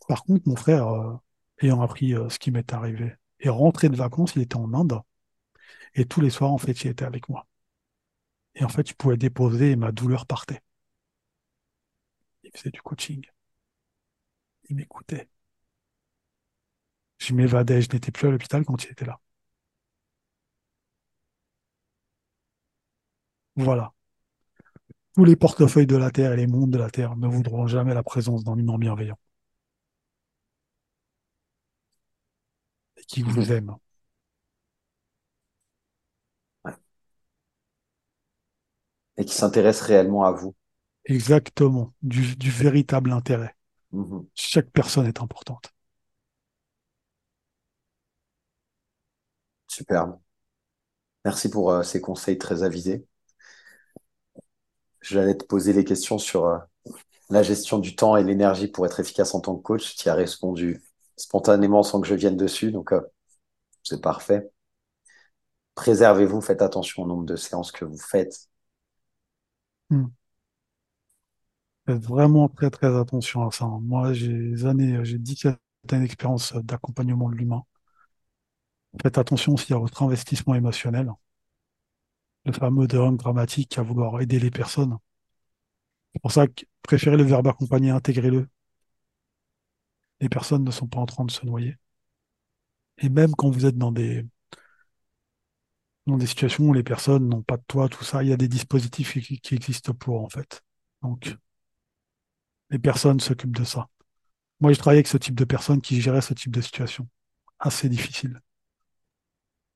Par 0.08 0.24
contre, 0.24 0.48
mon 0.48 0.56
frère, 0.56 0.88
euh, 0.88 1.16
ayant 1.62 1.82
appris 1.82 2.14
euh, 2.14 2.28
ce 2.30 2.38
qui 2.38 2.50
m'est 2.50 2.72
arrivé, 2.72 3.14
est 3.40 3.48
rentré 3.50 3.88
de 3.88 3.96
vacances, 3.96 4.34
il 4.36 4.42
était 4.42 4.56
en 4.56 4.74
Inde, 4.74 5.00
et 5.94 6.04
tous 6.06 6.20
les 6.20 6.30
soirs, 6.30 6.52
en 6.52 6.58
fait, 6.58 6.84
il 6.84 6.88
était 6.90 7.04
avec 7.04 7.28
moi. 7.28 7.46
Et 8.54 8.62
en 8.64 8.68
fait, 8.68 8.88
il 8.90 8.94
pouvait 8.94 9.16
déposer 9.16 9.72
et 9.72 9.76
ma 9.76 9.90
douleur 9.92 10.24
partait. 10.26 10.60
Il 12.44 12.50
faisait 12.54 12.70
du 12.70 12.82
coaching. 12.82 13.24
Il 14.70 14.76
m'écoutait. 14.76 15.28
Je 17.18 17.34
m'évadais, 17.34 17.82
je 17.82 17.88
n'étais 17.92 18.10
plus 18.10 18.26
à 18.26 18.30
l'hôpital 18.32 18.64
quand 18.64 18.82
il 18.84 18.90
était 18.90 19.04
là. 19.04 19.20
Voilà. 23.56 23.92
Tous 25.14 25.24
les 25.24 25.36
portefeuilles 25.36 25.86
de 25.86 25.94
la 25.96 26.10
Terre 26.10 26.32
et 26.32 26.36
les 26.36 26.48
mondes 26.48 26.72
de 26.72 26.78
la 26.78 26.90
Terre 26.90 27.14
ne 27.14 27.28
voudront 27.28 27.68
jamais 27.68 27.94
la 27.94 28.02
présence 28.02 28.42
d'un 28.42 28.56
humain 28.58 28.76
bienveillant 28.76 29.18
et 32.96 33.04
qui 33.04 33.22
vous 33.22 33.40
Mhm. 33.42 33.52
aime. 33.52 33.76
Et 39.16 39.24
qui 39.24 39.36
s'intéresse 39.36 39.82
réellement 39.82 40.24
à 40.24 40.32
vous. 40.32 40.56
Exactement. 41.04 41.92
Du, 42.02 42.36
du 42.36 42.50
véritable 42.50 43.12
intérêt. 43.12 43.54
Mhm. 43.92 44.26
Chaque 44.34 44.70
personne 44.70 45.06
est 45.06 45.20
importante. 45.22 45.72
Superbe. 49.68 50.20
Merci 51.24 51.48
pour 51.50 51.70
euh, 51.72 51.82
ces 51.82 52.00
conseils 52.02 52.36
très 52.38 52.62
avisés. 52.62 53.06
J'allais 55.00 55.36
te 55.36 55.44
poser 55.44 55.72
les 55.72 55.84
questions 55.84 56.18
sur 56.18 56.46
euh, 56.46 56.58
la 57.30 57.42
gestion 57.42 57.78
du 57.78 57.96
temps 57.96 58.16
et 58.16 58.24
l'énergie 58.24 58.68
pour 58.68 58.86
être 58.86 59.00
efficace 59.00 59.34
en 59.34 59.40
tant 59.40 59.56
que 59.56 59.62
coach. 59.62 59.96
Tu 59.96 60.08
as 60.08 60.14
répondu 60.14 60.82
spontanément 61.16 61.82
sans 61.82 62.00
que 62.00 62.08
je 62.08 62.14
vienne 62.14 62.36
dessus, 62.36 62.72
donc 62.72 62.92
euh, 62.92 63.00
c'est 63.82 64.00
parfait. 64.00 64.50
Préservez-vous, 65.74 66.40
faites 66.40 66.62
attention 66.62 67.04
au 67.04 67.06
nombre 67.06 67.24
de 67.24 67.36
séances 67.36 67.72
que 67.72 67.84
vous 67.84 67.98
faites. 67.98 68.48
Hmm. 69.90 70.06
Faites 71.86 72.04
vraiment 72.04 72.48
très 72.48 72.70
très 72.70 72.96
attention 72.96 73.46
à 73.46 73.50
ça. 73.50 73.66
Moi, 73.66 74.12
j'ai 74.12 74.32
des 74.32 74.64
années, 74.66 75.04
j'ai 75.04 75.18
10 75.18 75.46
années 75.46 76.02
d'expérience 76.02 76.54
d'accompagnement 76.54 77.28
de 77.28 77.34
l'humain. 77.34 77.64
Faites 79.02 79.18
attention 79.18 79.54
aussi 79.54 79.72
à 79.74 79.78
votre 79.78 80.00
investissement 80.02 80.54
émotionnel. 80.54 81.12
Le 82.44 82.52
fameux 82.52 82.86
drame 82.86 83.16
dramatique 83.16 83.78
à 83.78 83.82
vouloir 83.82 84.20
aider 84.20 84.38
les 84.38 84.50
personnes. 84.50 84.98
C'est 86.12 86.20
pour 86.22 86.32
ça 86.32 86.46
que 86.46 86.64
préférez 86.82 87.16
le 87.16 87.24
verbe 87.24 87.48
accompagner, 87.48 87.90
intégrez-le. 87.90 88.48
Les 90.20 90.28
personnes 90.30 90.64
ne 90.64 90.70
sont 90.70 90.86
pas 90.86 91.00
en 91.00 91.06
train 91.06 91.24
de 91.24 91.30
se 91.30 91.44
noyer. 91.44 91.76
Et 92.98 93.08
même 93.08 93.34
quand 93.34 93.50
vous 93.50 93.66
êtes 93.66 93.76
dans 93.76 93.92
des, 93.92 94.24
dans 96.06 96.18
des 96.18 96.26
situations 96.26 96.64
où 96.64 96.72
les 96.72 96.82
personnes 96.82 97.28
n'ont 97.28 97.42
pas 97.42 97.56
de 97.56 97.62
toit, 97.66 97.88
tout 97.88 98.04
ça, 98.04 98.22
il 98.22 98.28
y 98.28 98.32
a 98.32 98.36
des 98.36 98.48
dispositifs 98.48 99.18
qui, 99.20 99.40
qui 99.40 99.54
existent 99.54 99.94
pour, 99.94 100.22
en 100.22 100.28
fait. 100.28 100.62
Donc, 101.02 101.36
les 102.70 102.78
personnes 102.78 103.20
s'occupent 103.20 103.56
de 103.56 103.64
ça. 103.64 103.88
Moi, 104.60 104.72
je 104.72 104.78
travaillé 104.78 104.98
avec 104.98 105.08
ce 105.08 105.18
type 105.18 105.34
de 105.34 105.44
personnes 105.44 105.80
qui 105.80 106.00
géraient 106.00 106.20
ce 106.20 106.34
type 106.34 106.52
de 106.52 106.60
situation. 106.60 107.08
Assez 107.58 107.88
difficile. 107.88 108.40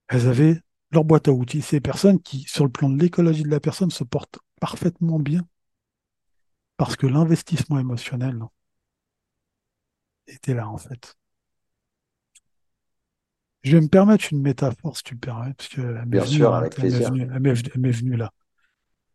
Elles 0.09 0.29
avaient 0.29 0.63
leur 0.95 1.05
boîte 1.05 1.29
à 1.29 1.33
outils. 1.33 1.63
Ces 1.63 1.81
personnes 1.81 2.21
qui, 2.21 2.41
sur 2.49 2.65
le 2.65 2.71
plan 2.71 2.89
de 2.89 3.01
l'écologie 3.01 3.43
de 3.43 3.51
la 3.51 3.61
personne, 3.61 3.91
se 3.91 4.05
portent 4.05 4.39
parfaitement 4.61 5.19
bien. 5.19 5.47
Parce 6.77 6.97
que 6.97 7.07
l'investissement 7.07 7.79
émotionnel 7.79 8.39
était 10.27 10.55
là, 10.55 10.69
en 10.69 10.79
fait. 10.79 11.17
Je 13.63 13.77
vais 13.77 13.81
me 13.81 13.89
permettre 13.89 14.27
une 14.31 14.43
métaphore, 14.43 14.97
si 14.97 15.03
tu 15.03 15.15
me 15.15 15.21
permets, 15.21 15.55
parce 15.55 15.69
avec 15.79 16.79
elle 16.79 17.41
m'est 17.41 17.53
venue, 17.53 17.91
venue 17.91 18.17
là. 18.17 18.31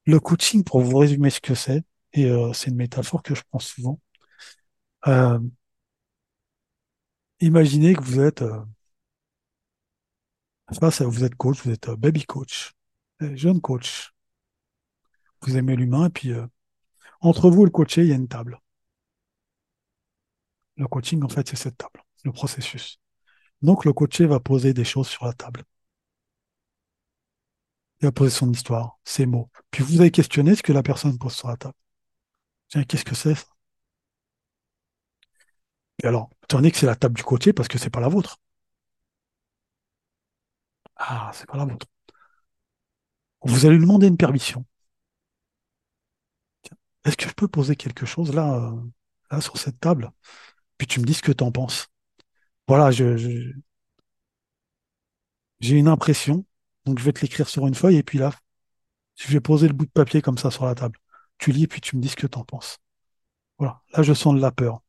Le 0.05 0.19
coaching, 0.19 0.63
pour 0.63 0.81
vous 0.81 0.97
résumer 0.97 1.29
ce 1.29 1.39
que 1.39 1.53
c'est, 1.53 1.83
et 2.13 2.25
euh, 2.25 2.51
c'est 2.53 2.71
une 2.71 2.77
métaphore 2.77 3.21
que 3.21 3.35
je 3.35 3.43
prends 3.49 3.59
souvent. 3.59 3.99
Euh, 5.07 5.39
imaginez 7.41 7.93
que 7.93 8.01
vous 8.01 8.19
êtes 8.21 8.41
euh, 8.41 8.59
à, 10.81 11.05
vous 11.05 11.23
êtes 11.23 11.35
coach, 11.35 11.61
vous 11.63 11.71
êtes 11.71 11.89
euh, 11.89 11.95
baby 11.95 12.25
coach, 12.25 12.73
euh, 13.21 13.35
jeune 13.35 13.61
coach. 13.61 14.13
Vous 15.41 15.57
aimez 15.57 15.75
l'humain, 15.75 16.07
et 16.07 16.09
puis 16.09 16.31
euh, 16.31 16.45
entre 17.21 17.49
vous 17.49 17.63
et 17.63 17.65
le 17.65 17.71
coaché, 17.71 18.01
il 18.03 18.09
y 18.09 18.11
a 18.13 18.15
une 18.15 18.27
table. 18.27 18.59
Le 20.77 20.87
coaching, 20.87 21.23
en 21.23 21.29
fait, 21.29 21.47
c'est 21.47 21.55
cette 21.55 21.77
table, 21.77 22.03
le 22.23 22.31
processus. 22.31 22.99
Donc, 23.61 23.85
le 23.85 23.93
coaché 23.93 24.25
va 24.25 24.39
poser 24.39 24.73
des 24.73 24.85
choses 24.85 25.07
sur 25.09 25.25
la 25.25 25.33
table. 25.33 25.63
Il 28.01 28.05
va 28.05 28.11
poser 28.11 28.31
son 28.31 28.51
histoire, 28.51 28.97
ses 29.05 29.25
mots. 29.25 29.49
Puis 29.71 29.83
vous 29.83 30.01
allez 30.01 30.11
questionner 30.11 30.55
ce 30.55 30.63
que 30.63 30.73
la 30.73 30.83
personne 30.83 31.17
pose 31.17 31.33
sur 31.33 31.47
la 31.49 31.57
table. 31.57 31.75
Tiens, 32.69 32.83
qu'est-ce 32.83 33.05
que 33.05 33.15
c'est 33.15 33.35
ça? 33.35 33.45
Et 36.03 36.07
alors, 36.07 36.29
donné 36.49 36.71
que 36.71 36.77
c'est 36.77 36.85
la 36.85 36.95
table 36.95 37.15
du 37.15 37.23
coaché 37.23 37.53
parce 37.53 37.67
que 37.69 37.77
c'est 37.77 37.89
pas 37.89 37.99
la 38.01 38.07
vôtre. 38.09 38.37
Ah, 40.99 41.31
c'est 41.33 41.47
pas 41.47 41.57
la 41.57 41.65
vôtre. 41.65 41.87
Vous 43.41 43.65
allez 43.65 43.75
lui 43.75 43.81
demander 43.81 44.07
une 44.07 44.15
permission. 44.15 44.63
Est-ce 47.05 47.17
que 47.17 47.27
je 47.29 47.33
peux 47.33 47.47
poser 47.47 47.75
quelque 47.75 48.05
chose 48.05 48.33
là, 48.33 48.55
euh, 48.55 48.71
là 49.31 49.41
sur 49.41 49.57
cette 49.57 49.79
table? 49.79 50.11
Puis 50.77 50.87
tu 50.87 50.99
me 51.01 51.05
dis 51.05 51.13
ce 51.15 51.23
que 51.23 51.31
tu 51.33 51.43
en 51.43 51.51
penses. 51.51 51.87
Voilà, 52.67 52.91
je, 52.91 53.17
j'ai 55.59 55.75
une 55.77 55.87
impression, 55.87 56.45
donc 56.85 56.99
je 56.99 57.03
vais 57.05 57.13
te 57.13 57.21
l'écrire 57.21 57.47
sur 57.49 57.67
une 57.67 57.75
feuille 57.75 57.97
et 57.97 58.03
puis 58.03 58.17
là, 58.17 58.31
je 59.17 59.27
vais 59.29 59.41
poser 59.41 59.67
le 59.67 59.73
bout 59.73 59.85
de 59.85 59.91
papier 59.91 60.21
comme 60.23 60.37
ça 60.39 60.51
sur 60.51 60.65
la 60.65 60.75
table. 60.75 60.99
Tu 61.39 61.51
lis 61.53 61.63
et 61.63 61.67
puis 61.67 61.81
tu 61.81 61.97
me 61.97 62.01
dis 62.01 62.09
ce 62.09 62.17
que 62.17 62.27
tu 62.27 62.37
en 62.39 62.45
penses. 62.45 62.79
Voilà, 63.59 63.81
là 63.93 64.03
je 64.03 64.13
sens 64.13 64.35
de 64.35 64.41
la 64.41 64.51
peur. 64.51 64.81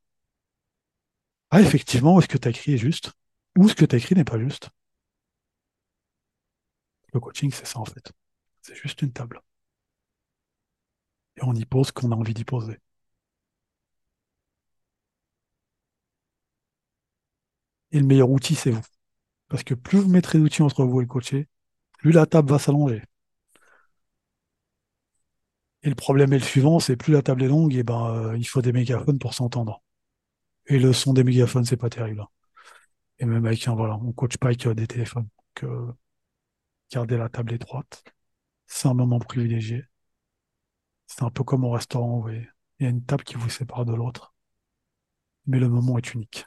Ah, 1.51 1.61
effectivement, 1.61 2.19
est-ce 2.19 2.27
que 2.29 2.39
tu 2.39 2.49
as 2.49 2.51
écrit 2.51 2.75
est 2.75 2.79
juste? 2.79 3.13
Ou 3.57 3.69
ce 3.69 3.75
que 3.77 3.85
tu 3.85 3.95
as 3.95 3.99
écrit 3.99 4.15
n'est 4.17 4.25
pas 4.25 4.39
juste? 4.39 4.71
Le 7.13 7.21
coaching, 7.21 7.53
c'est 7.53 7.67
ça 7.67 7.79
en 7.79 7.85
fait. 7.85 8.13
C'est 8.63 8.75
juste 8.75 9.03
une 9.03 9.13
table. 9.13 9.41
Et 11.37 11.43
on 11.43 11.55
y 11.57 11.65
pose 11.65 11.89
ce 11.89 11.93
qu'on 11.93 12.13
a 12.13 12.15
envie 12.15 12.35
d'y 12.35 12.45
poser. 12.45 12.79
Et 17.93 18.01
le 18.01 18.07
meilleur 18.07 18.31
outil, 18.31 18.57
c'est 18.57 18.73
vous. 18.73 18.83
Parce 19.49 19.65
que 19.65 19.75
plus 19.75 20.01
vous 20.01 20.09
mettrez 20.11 20.39
d'outils 20.39 20.63
entre 20.63 20.85
vous 20.85 21.01
et 21.01 21.05
le 21.05 21.09
coaché, 21.09 21.49
plus 21.99 22.13
la 22.13 22.27
table 22.27 22.51
va 22.51 22.59
s'allonger. 22.59 23.03
Et 25.83 25.89
le 25.89 25.95
problème 25.95 26.33
est 26.33 26.39
le 26.39 26.45
suivant, 26.45 26.79
c'est 26.81 26.97
plus 26.97 27.13
la 27.13 27.23
table 27.23 27.43
est 27.43 27.49
longue, 27.49 27.75
et 27.75 27.83
ben 27.83 28.07
euh, 28.15 28.37
il 28.37 28.45
faut 28.47 28.61
des 28.63 28.73
mégaphones 28.73 29.19
pour 29.19 29.35
s'entendre. 29.35 29.83
Et 30.67 30.79
le 30.79 30.93
son 30.93 31.15
des 31.15 31.25
mégaphones, 31.25 31.65
c'est 31.65 31.77
pas 31.77 31.91
terrible. 31.91 32.25
Et 33.21 33.27
même 33.27 33.47
avec 33.47 33.67
un, 33.69 33.75
voilà, 33.75 33.97
on 33.97 34.13
coach 34.13 34.37
pas 34.39 34.49
avec 34.49 34.67
euh, 34.67 34.75
des 34.75 34.87
téléphones. 34.87 35.29
Donc, 35.63 35.71
euh, 35.71 35.93
garder 36.91 37.17
la 37.17 37.29
table 37.29 37.53
étroite, 37.55 38.05
c'est 38.67 38.89
un 38.89 38.95
moment 38.95 39.19
privilégié. 39.21 39.85
C'est 41.07 41.23
un 41.25 41.31
peu 41.31 41.45
comme 41.45 41.65
au 41.65 41.71
restaurant, 41.73 42.17
vous 42.17 42.23
voyez. 42.23 42.49
Il 42.79 42.85
y 42.85 42.87
a 42.87 42.91
une 42.91 43.05
table 43.05 43.25
qui 43.25 43.35
vous 43.37 43.51
sépare 43.51 43.85
de 43.85 43.95
l'autre, 43.95 44.35
mais 45.47 45.59
le 45.61 45.69
moment 45.69 45.99
est 45.99 46.15
unique. 46.15 46.47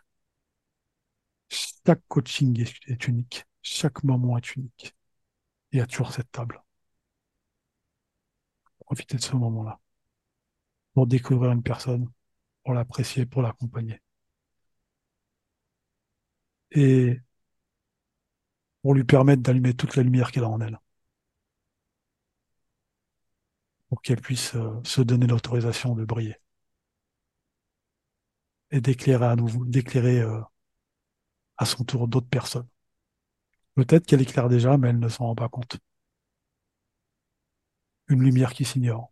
Chaque 1.49 2.01
coaching 2.10 2.60
est, 2.62 3.08
unique. 3.08 3.45
Chaque 3.62 4.03
moment 4.03 4.38
est 4.38 4.56
unique. 4.56 4.93
Il 5.71 5.79
y 5.79 5.82
a 5.82 5.88
toujours 5.88 6.12
cette 6.13 6.32
table. 6.32 6.62
Profitez 8.86 9.17
de 9.17 9.21
ce 9.21 9.36
moment-là 9.36 9.79
pour 10.93 11.08
découvrir 11.08 11.51
une 11.51 11.62
personne, 11.63 12.10
pour 12.63 12.73
l'apprécier, 12.73 13.25
pour 13.25 13.41
l'accompagner. 13.41 14.01
Et 16.71 17.19
pour 18.83 18.93
lui 18.93 19.03
permettre 19.03 19.41
d'allumer 19.41 19.73
toute 19.73 19.95
la 19.95 20.03
lumière 20.03 20.31
qu'elle 20.31 20.43
a 20.43 20.49
en 20.49 20.61
elle. 20.61 20.79
Pour 23.87 24.01
qu'elle 24.01 24.19
puisse 24.19 24.55
euh, 24.55 24.81
se 24.83 25.01
donner 25.01 25.25
l'autorisation 25.25 25.95
de 25.95 26.03
briller. 26.03 26.35
Et 28.71 28.81
d'éclairer 28.81 29.25
à 29.27 29.35
nouveau, 29.37 29.63
d'éclairer 29.63 30.19
euh, 30.19 30.41
à 31.57 31.65
son 31.65 31.83
tour 31.83 32.07
d'autres 32.07 32.27
personnes. 32.29 32.67
Peut-être 33.75 34.07
qu'elle 34.07 34.21
éclaire 34.21 34.49
déjà, 34.49 34.77
mais 34.79 34.89
elle 34.89 34.97
ne 34.99 35.07
s'en 35.09 35.25
rend 35.27 35.35
pas 35.35 35.47
compte. 35.49 35.77
Une 38.07 38.21
lumière 38.23 38.53
qui 38.53 38.63
s'ignore. 38.63 39.11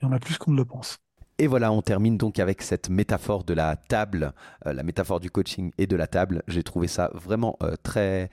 Il 0.00 0.06
y 0.06 0.08
en 0.08 0.12
a 0.12 0.18
plus 0.18 0.38
qu'on 0.38 0.52
ne 0.52 0.56
le 0.56 0.64
pense. 0.64 0.96
Et 1.38 1.48
voilà, 1.48 1.70
on 1.70 1.82
termine 1.82 2.16
donc 2.16 2.38
avec 2.38 2.62
cette 2.62 2.88
métaphore 2.88 3.44
de 3.44 3.52
la 3.52 3.76
table, 3.76 4.32
euh, 4.64 4.72
la 4.72 4.82
métaphore 4.82 5.20
du 5.20 5.30
coaching 5.30 5.70
et 5.76 5.86
de 5.86 5.94
la 5.94 6.06
table. 6.06 6.42
J'ai 6.48 6.62
trouvé 6.62 6.88
ça 6.88 7.10
vraiment 7.12 7.58
euh, 7.62 7.74
très, 7.82 8.30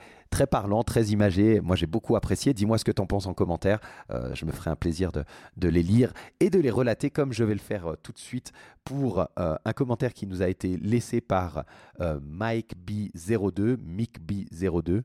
parlant, 0.50 0.82
très 0.84 1.08
imagé. 1.08 1.60
Moi, 1.60 1.76
j'ai 1.76 1.86
beaucoup 1.86 2.16
apprécié. 2.16 2.54
Dis-moi 2.54 2.78
ce 2.78 2.84
que 2.84 2.92
tu 2.92 3.02
en 3.02 3.06
penses 3.06 3.26
en 3.26 3.34
commentaire. 3.34 3.78
Euh, 4.10 4.34
je 4.34 4.46
me 4.46 4.52
ferai 4.52 4.70
un 4.70 4.76
plaisir 4.76 5.12
de, 5.12 5.68
les 5.68 5.82
lire 5.82 6.14
et 6.40 6.48
de 6.48 6.58
les 6.58 6.70
relater 6.70 7.10
comme 7.10 7.34
je 7.34 7.44
vais 7.44 7.52
le 7.52 7.60
faire 7.60 7.94
tout 8.02 8.12
de 8.12 8.18
suite 8.18 8.52
pour 8.84 9.26
un 9.36 9.72
commentaire 9.74 10.14
qui 10.14 10.26
nous 10.26 10.42
a 10.42 10.48
été 10.48 10.76
laissé 10.76 11.20
par 11.22 11.64
Mike 11.98 12.74
B02, 12.86 13.76
Mick 13.78 14.20
B02 14.20 15.02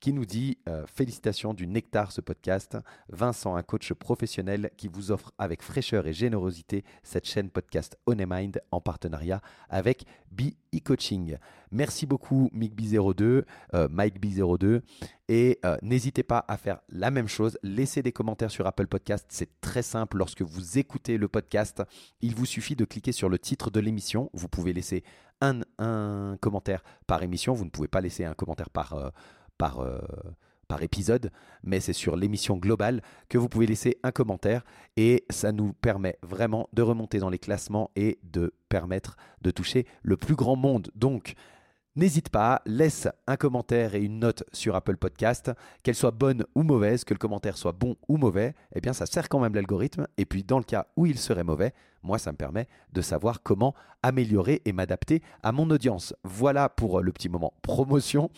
qui 0.00 0.12
nous 0.14 0.24
dit 0.24 0.58
euh, 0.68 0.84
Félicitations 0.86 1.54
du 1.54 1.66
Nectar 1.66 2.10
ce 2.10 2.20
podcast. 2.20 2.76
Vincent, 3.10 3.54
un 3.54 3.62
coach 3.62 3.92
professionnel 3.92 4.70
qui 4.76 4.88
vous 4.88 5.12
offre 5.12 5.32
avec 5.38 5.62
fraîcheur 5.62 6.06
et 6.06 6.12
générosité 6.12 6.84
cette 7.02 7.26
chaîne 7.26 7.50
podcast 7.50 7.98
On 8.06 8.16
Mind 8.16 8.60
en 8.70 8.80
partenariat 8.80 9.42
avec 9.68 10.04
Be 10.30 10.52
E-Coaching. 10.74 11.36
Merci 11.70 12.06
beaucoup 12.06 12.50
MickB02, 12.54 13.44
euh, 13.74 13.88
MikeB02. 13.88 14.80
Et 15.28 15.58
euh, 15.64 15.76
n'hésitez 15.82 16.22
pas 16.22 16.44
à 16.48 16.56
faire 16.56 16.80
la 16.88 17.10
même 17.10 17.28
chose. 17.28 17.58
Laissez 17.62 18.02
des 18.02 18.12
commentaires 18.12 18.50
sur 18.50 18.66
Apple 18.66 18.86
Podcast. 18.86 19.26
C'est 19.28 19.60
très 19.60 19.82
simple. 19.82 20.16
Lorsque 20.16 20.42
vous 20.42 20.78
écoutez 20.78 21.18
le 21.18 21.28
podcast, 21.28 21.82
il 22.20 22.34
vous 22.34 22.46
suffit 22.46 22.74
de 22.74 22.84
cliquer 22.84 23.12
sur 23.12 23.28
le 23.28 23.38
titre 23.38 23.70
de 23.70 23.80
l'émission. 23.80 24.30
Vous 24.32 24.48
pouvez 24.48 24.72
laisser 24.72 25.04
un, 25.40 25.60
un 25.78 26.36
commentaire 26.40 26.82
par 27.06 27.22
émission. 27.22 27.52
Vous 27.52 27.64
ne 27.64 27.70
pouvez 27.70 27.88
pas 27.88 28.00
laisser 28.00 28.24
un 28.24 28.34
commentaire 28.34 28.70
par, 28.70 29.12
par, 29.60 29.80
euh, 29.80 29.98
par 30.68 30.82
épisode, 30.82 31.30
mais 31.62 31.80
c'est 31.80 31.92
sur 31.92 32.16
l'émission 32.16 32.56
globale 32.56 33.02
que 33.28 33.36
vous 33.36 33.50
pouvez 33.50 33.66
laisser 33.66 33.98
un 34.02 34.10
commentaire 34.10 34.64
et 34.96 35.26
ça 35.28 35.52
nous 35.52 35.74
permet 35.74 36.16
vraiment 36.22 36.70
de 36.72 36.80
remonter 36.80 37.18
dans 37.18 37.28
les 37.28 37.38
classements 37.38 37.90
et 37.94 38.18
de 38.22 38.54
permettre 38.70 39.18
de 39.42 39.50
toucher 39.50 39.84
le 40.02 40.16
plus 40.16 40.34
grand 40.34 40.56
monde. 40.56 40.90
Donc, 40.94 41.34
N'hésite 41.96 42.28
pas, 42.28 42.62
laisse 42.66 43.08
un 43.26 43.36
commentaire 43.36 43.96
et 43.96 44.00
une 44.00 44.20
note 44.20 44.44
sur 44.52 44.76
Apple 44.76 44.96
Podcast, 44.96 45.50
qu'elle 45.82 45.96
soit 45.96 46.12
bonne 46.12 46.44
ou 46.54 46.62
mauvaise, 46.62 47.02
que 47.02 47.12
le 47.12 47.18
commentaire 47.18 47.58
soit 47.58 47.72
bon 47.72 47.96
ou 48.08 48.16
mauvais, 48.16 48.54
eh 48.76 48.80
bien 48.80 48.92
ça 48.92 49.06
sert 49.06 49.28
quand 49.28 49.40
même 49.40 49.56
l'algorithme. 49.56 50.06
Et 50.16 50.24
puis 50.24 50.44
dans 50.44 50.58
le 50.58 50.64
cas 50.64 50.86
où 50.96 51.04
il 51.04 51.18
serait 51.18 51.42
mauvais, 51.42 51.74
moi 52.04 52.18
ça 52.18 52.30
me 52.30 52.36
permet 52.36 52.68
de 52.92 53.02
savoir 53.02 53.42
comment 53.42 53.74
améliorer 54.04 54.62
et 54.64 54.72
m'adapter 54.72 55.20
à 55.42 55.50
mon 55.50 55.68
audience. 55.68 56.14
Voilà 56.22 56.68
pour 56.68 57.00
le 57.00 57.10
petit 57.10 57.28
moment 57.28 57.54
promotion. 57.60 58.30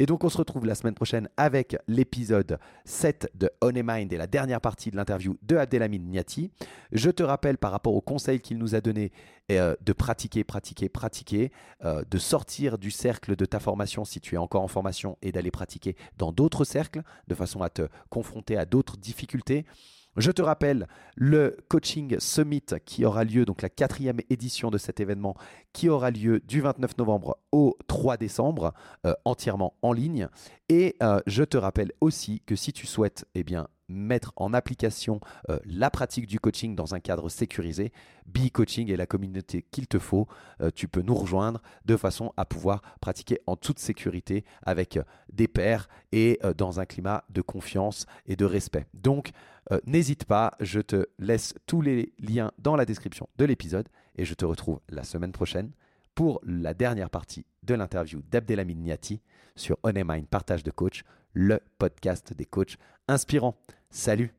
Et 0.00 0.06
donc 0.06 0.24
on 0.24 0.30
se 0.30 0.38
retrouve 0.38 0.64
la 0.64 0.74
semaine 0.74 0.94
prochaine 0.94 1.28
avec 1.36 1.76
l'épisode 1.86 2.58
7 2.86 3.30
de 3.34 3.50
On 3.60 3.70
Mind 3.70 4.10
et 4.10 4.16
la 4.16 4.26
dernière 4.26 4.62
partie 4.62 4.90
de 4.90 4.96
l'interview 4.96 5.36
de 5.42 5.56
Abdelhamid 5.56 6.02
Niati. 6.08 6.50
Je 6.90 7.10
te 7.10 7.22
rappelle 7.22 7.58
par 7.58 7.70
rapport 7.70 7.94
aux 7.94 8.00
conseils 8.00 8.40
qu'il 8.40 8.56
nous 8.56 8.74
a 8.74 8.80
donné 8.80 9.12
euh, 9.52 9.76
de 9.82 9.92
pratiquer, 9.92 10.42
pratiquer, 10.42 10.88
pratiquer, 10.88 11.52
euh, 11.84 12.02
de 12.10 12.16
sortir 12.16 12.78
du 12.78 12.90
cercle 12.90 13.36
de 13.36 13.44
ta 13.44 13.60
formation 13.60 14.06
si 14.06 14.22
tu 14.22 14.36
es 14.36 14.38
encore 14.38 14.62
en 14.62 14.68
formation 14.68 15.18
et 15.20 15.32
d'aller 15.32 15.50
pratiquer 15.50 15.96
dans 16.16 16.32
d'autres 16.32 16.64
cercles 16.64 17.02
de 17.28 17.34
façon 17.34 17.60
à 17.60 17.68
te 17.68 17.86
confronter 18.08 18.56
à 18.56 18.64
d'autres 18.64 18.96
difficultés. 18.96 19.66
Je 20.16 20.32
te 20.32 20.42
rappelle 20.42 20.88
le 21.14 21.56
coaching 21.68 22.18
summit 22.18 22.64
qui 22.84 23.04
aura 23.04 23.22
lieu, 23.22 23.44
donc 23.44 23.62
la 23.62 23.68
quatrième 23.68 24.18
édition 24.28 24.70
de 24.70 24.76
cet 24.76 24.98
événement, 24.98 25.36
qui 25.72 25.88
aura 25.88 26.10
lieu 26.10 26.40
du 26.40 26.60
29 26.60 26.98
novembre 26.98 27.38
au 27.52 27.76
3 27.86 28.16
décembre, 28.16 28.74
euh, 29.06 29.14
entièrement 29.24 29.74
en 29.82 29.92
ligne. 29.92 30.28
Et 30.68 30.96
euh, 31.00 31.20
je 31.28 31.44
te 31.44 31.56
rappelle 31.56 31.92
aussi 32.00 32.42
que 32.44 32.56
si 32.56 32.72
tu 32.72 32.88
souhaites 32.88 33.24
eh 33.36 33.44
bien, 33.44 33.68
mettre 33.88 34.32
en 34.34 34.52
application 34.52 35.20
euh, 35.48 35.60
la 35.64 35.90
pratique 35.90 36.26
du 36.26 36.40
coaching 36.40 36.74
dans 36.74 36.92
un 36.94 37.00
cadre 37.00 37.28
sécurisé, 37.28 37.92
Be 38.26 38.50
Coaching 38.50 38.90
est 38.90 38.96
la 38.96 39.06
communauté 39.06 39.64
qu'il 39.70 39.86
te 39.86 39.98
faut. 39.98 40.28
tu 40.76 40.86
peux 40.86 41.02
nous 41.02 41.14
rejoindre 41.14 41.60
de 41.84 41.96
façon 41.96 42.32
à 42.36 42.44
pouvoir 42.44 42.80
pratiquer 43.00 43.40
en 43.46 43.56
toute 43.56 43.80
sécurité 43.80 44.44
avec 44.62 45.00
des 45.32 45.48
pairs 45.48 45.88
et 46.12 46.38
dans 46.56 46.78
un 46.78 46.86
climat 46.86 47.24
de 47.30 47.42
confiance 47.42 48.06
et 48.26 48.36
de 48.36 48.44
respect. 48.44 48.86
Donc, 48.94 49.32
euh, 49.72 49.80
n'hésite 49.86 50.24
pas, 50.24 50.52
je 50.60 50.80
te 50.80 51.06
laisse 51.18 51.54
tous 51.66 51.80
les 51.80 52.12
liens 52.18 52.50
dans 52.58 52.76
la 52.76 52.84
description 52.84 53.28
de 53.36 53.44
l'épisode 53.44 53.88
et 54.16 54.24
je 54.24 54.34
te 54.34 54.44
retrouve 54.44 54.80
la 54.88 55.04
semaine 55.04 55.32
prochaine 55.32 55.70
pour 56.14 56.40
la 56.44 56.74
dernière 56.74 57.10
partie 57.10 57.46
de 57.62 57.74
l'interview 57.74 58.22
d'Abdelhamid 58.30 58.78
Niati 58.78 59.20
sur 59.56 59.78
On 59.82 59.92
Mind 59.92 60.26
Partage 60.26 60.62
de 60.62 60.70
Coach, 60.70 61.04
le 61.32 61.60
podcast 61.78 62.32
des 62.34 62.46
coachs 62.46 62.76
inspirants. 63.08 63.56
Salut 63.90 64.32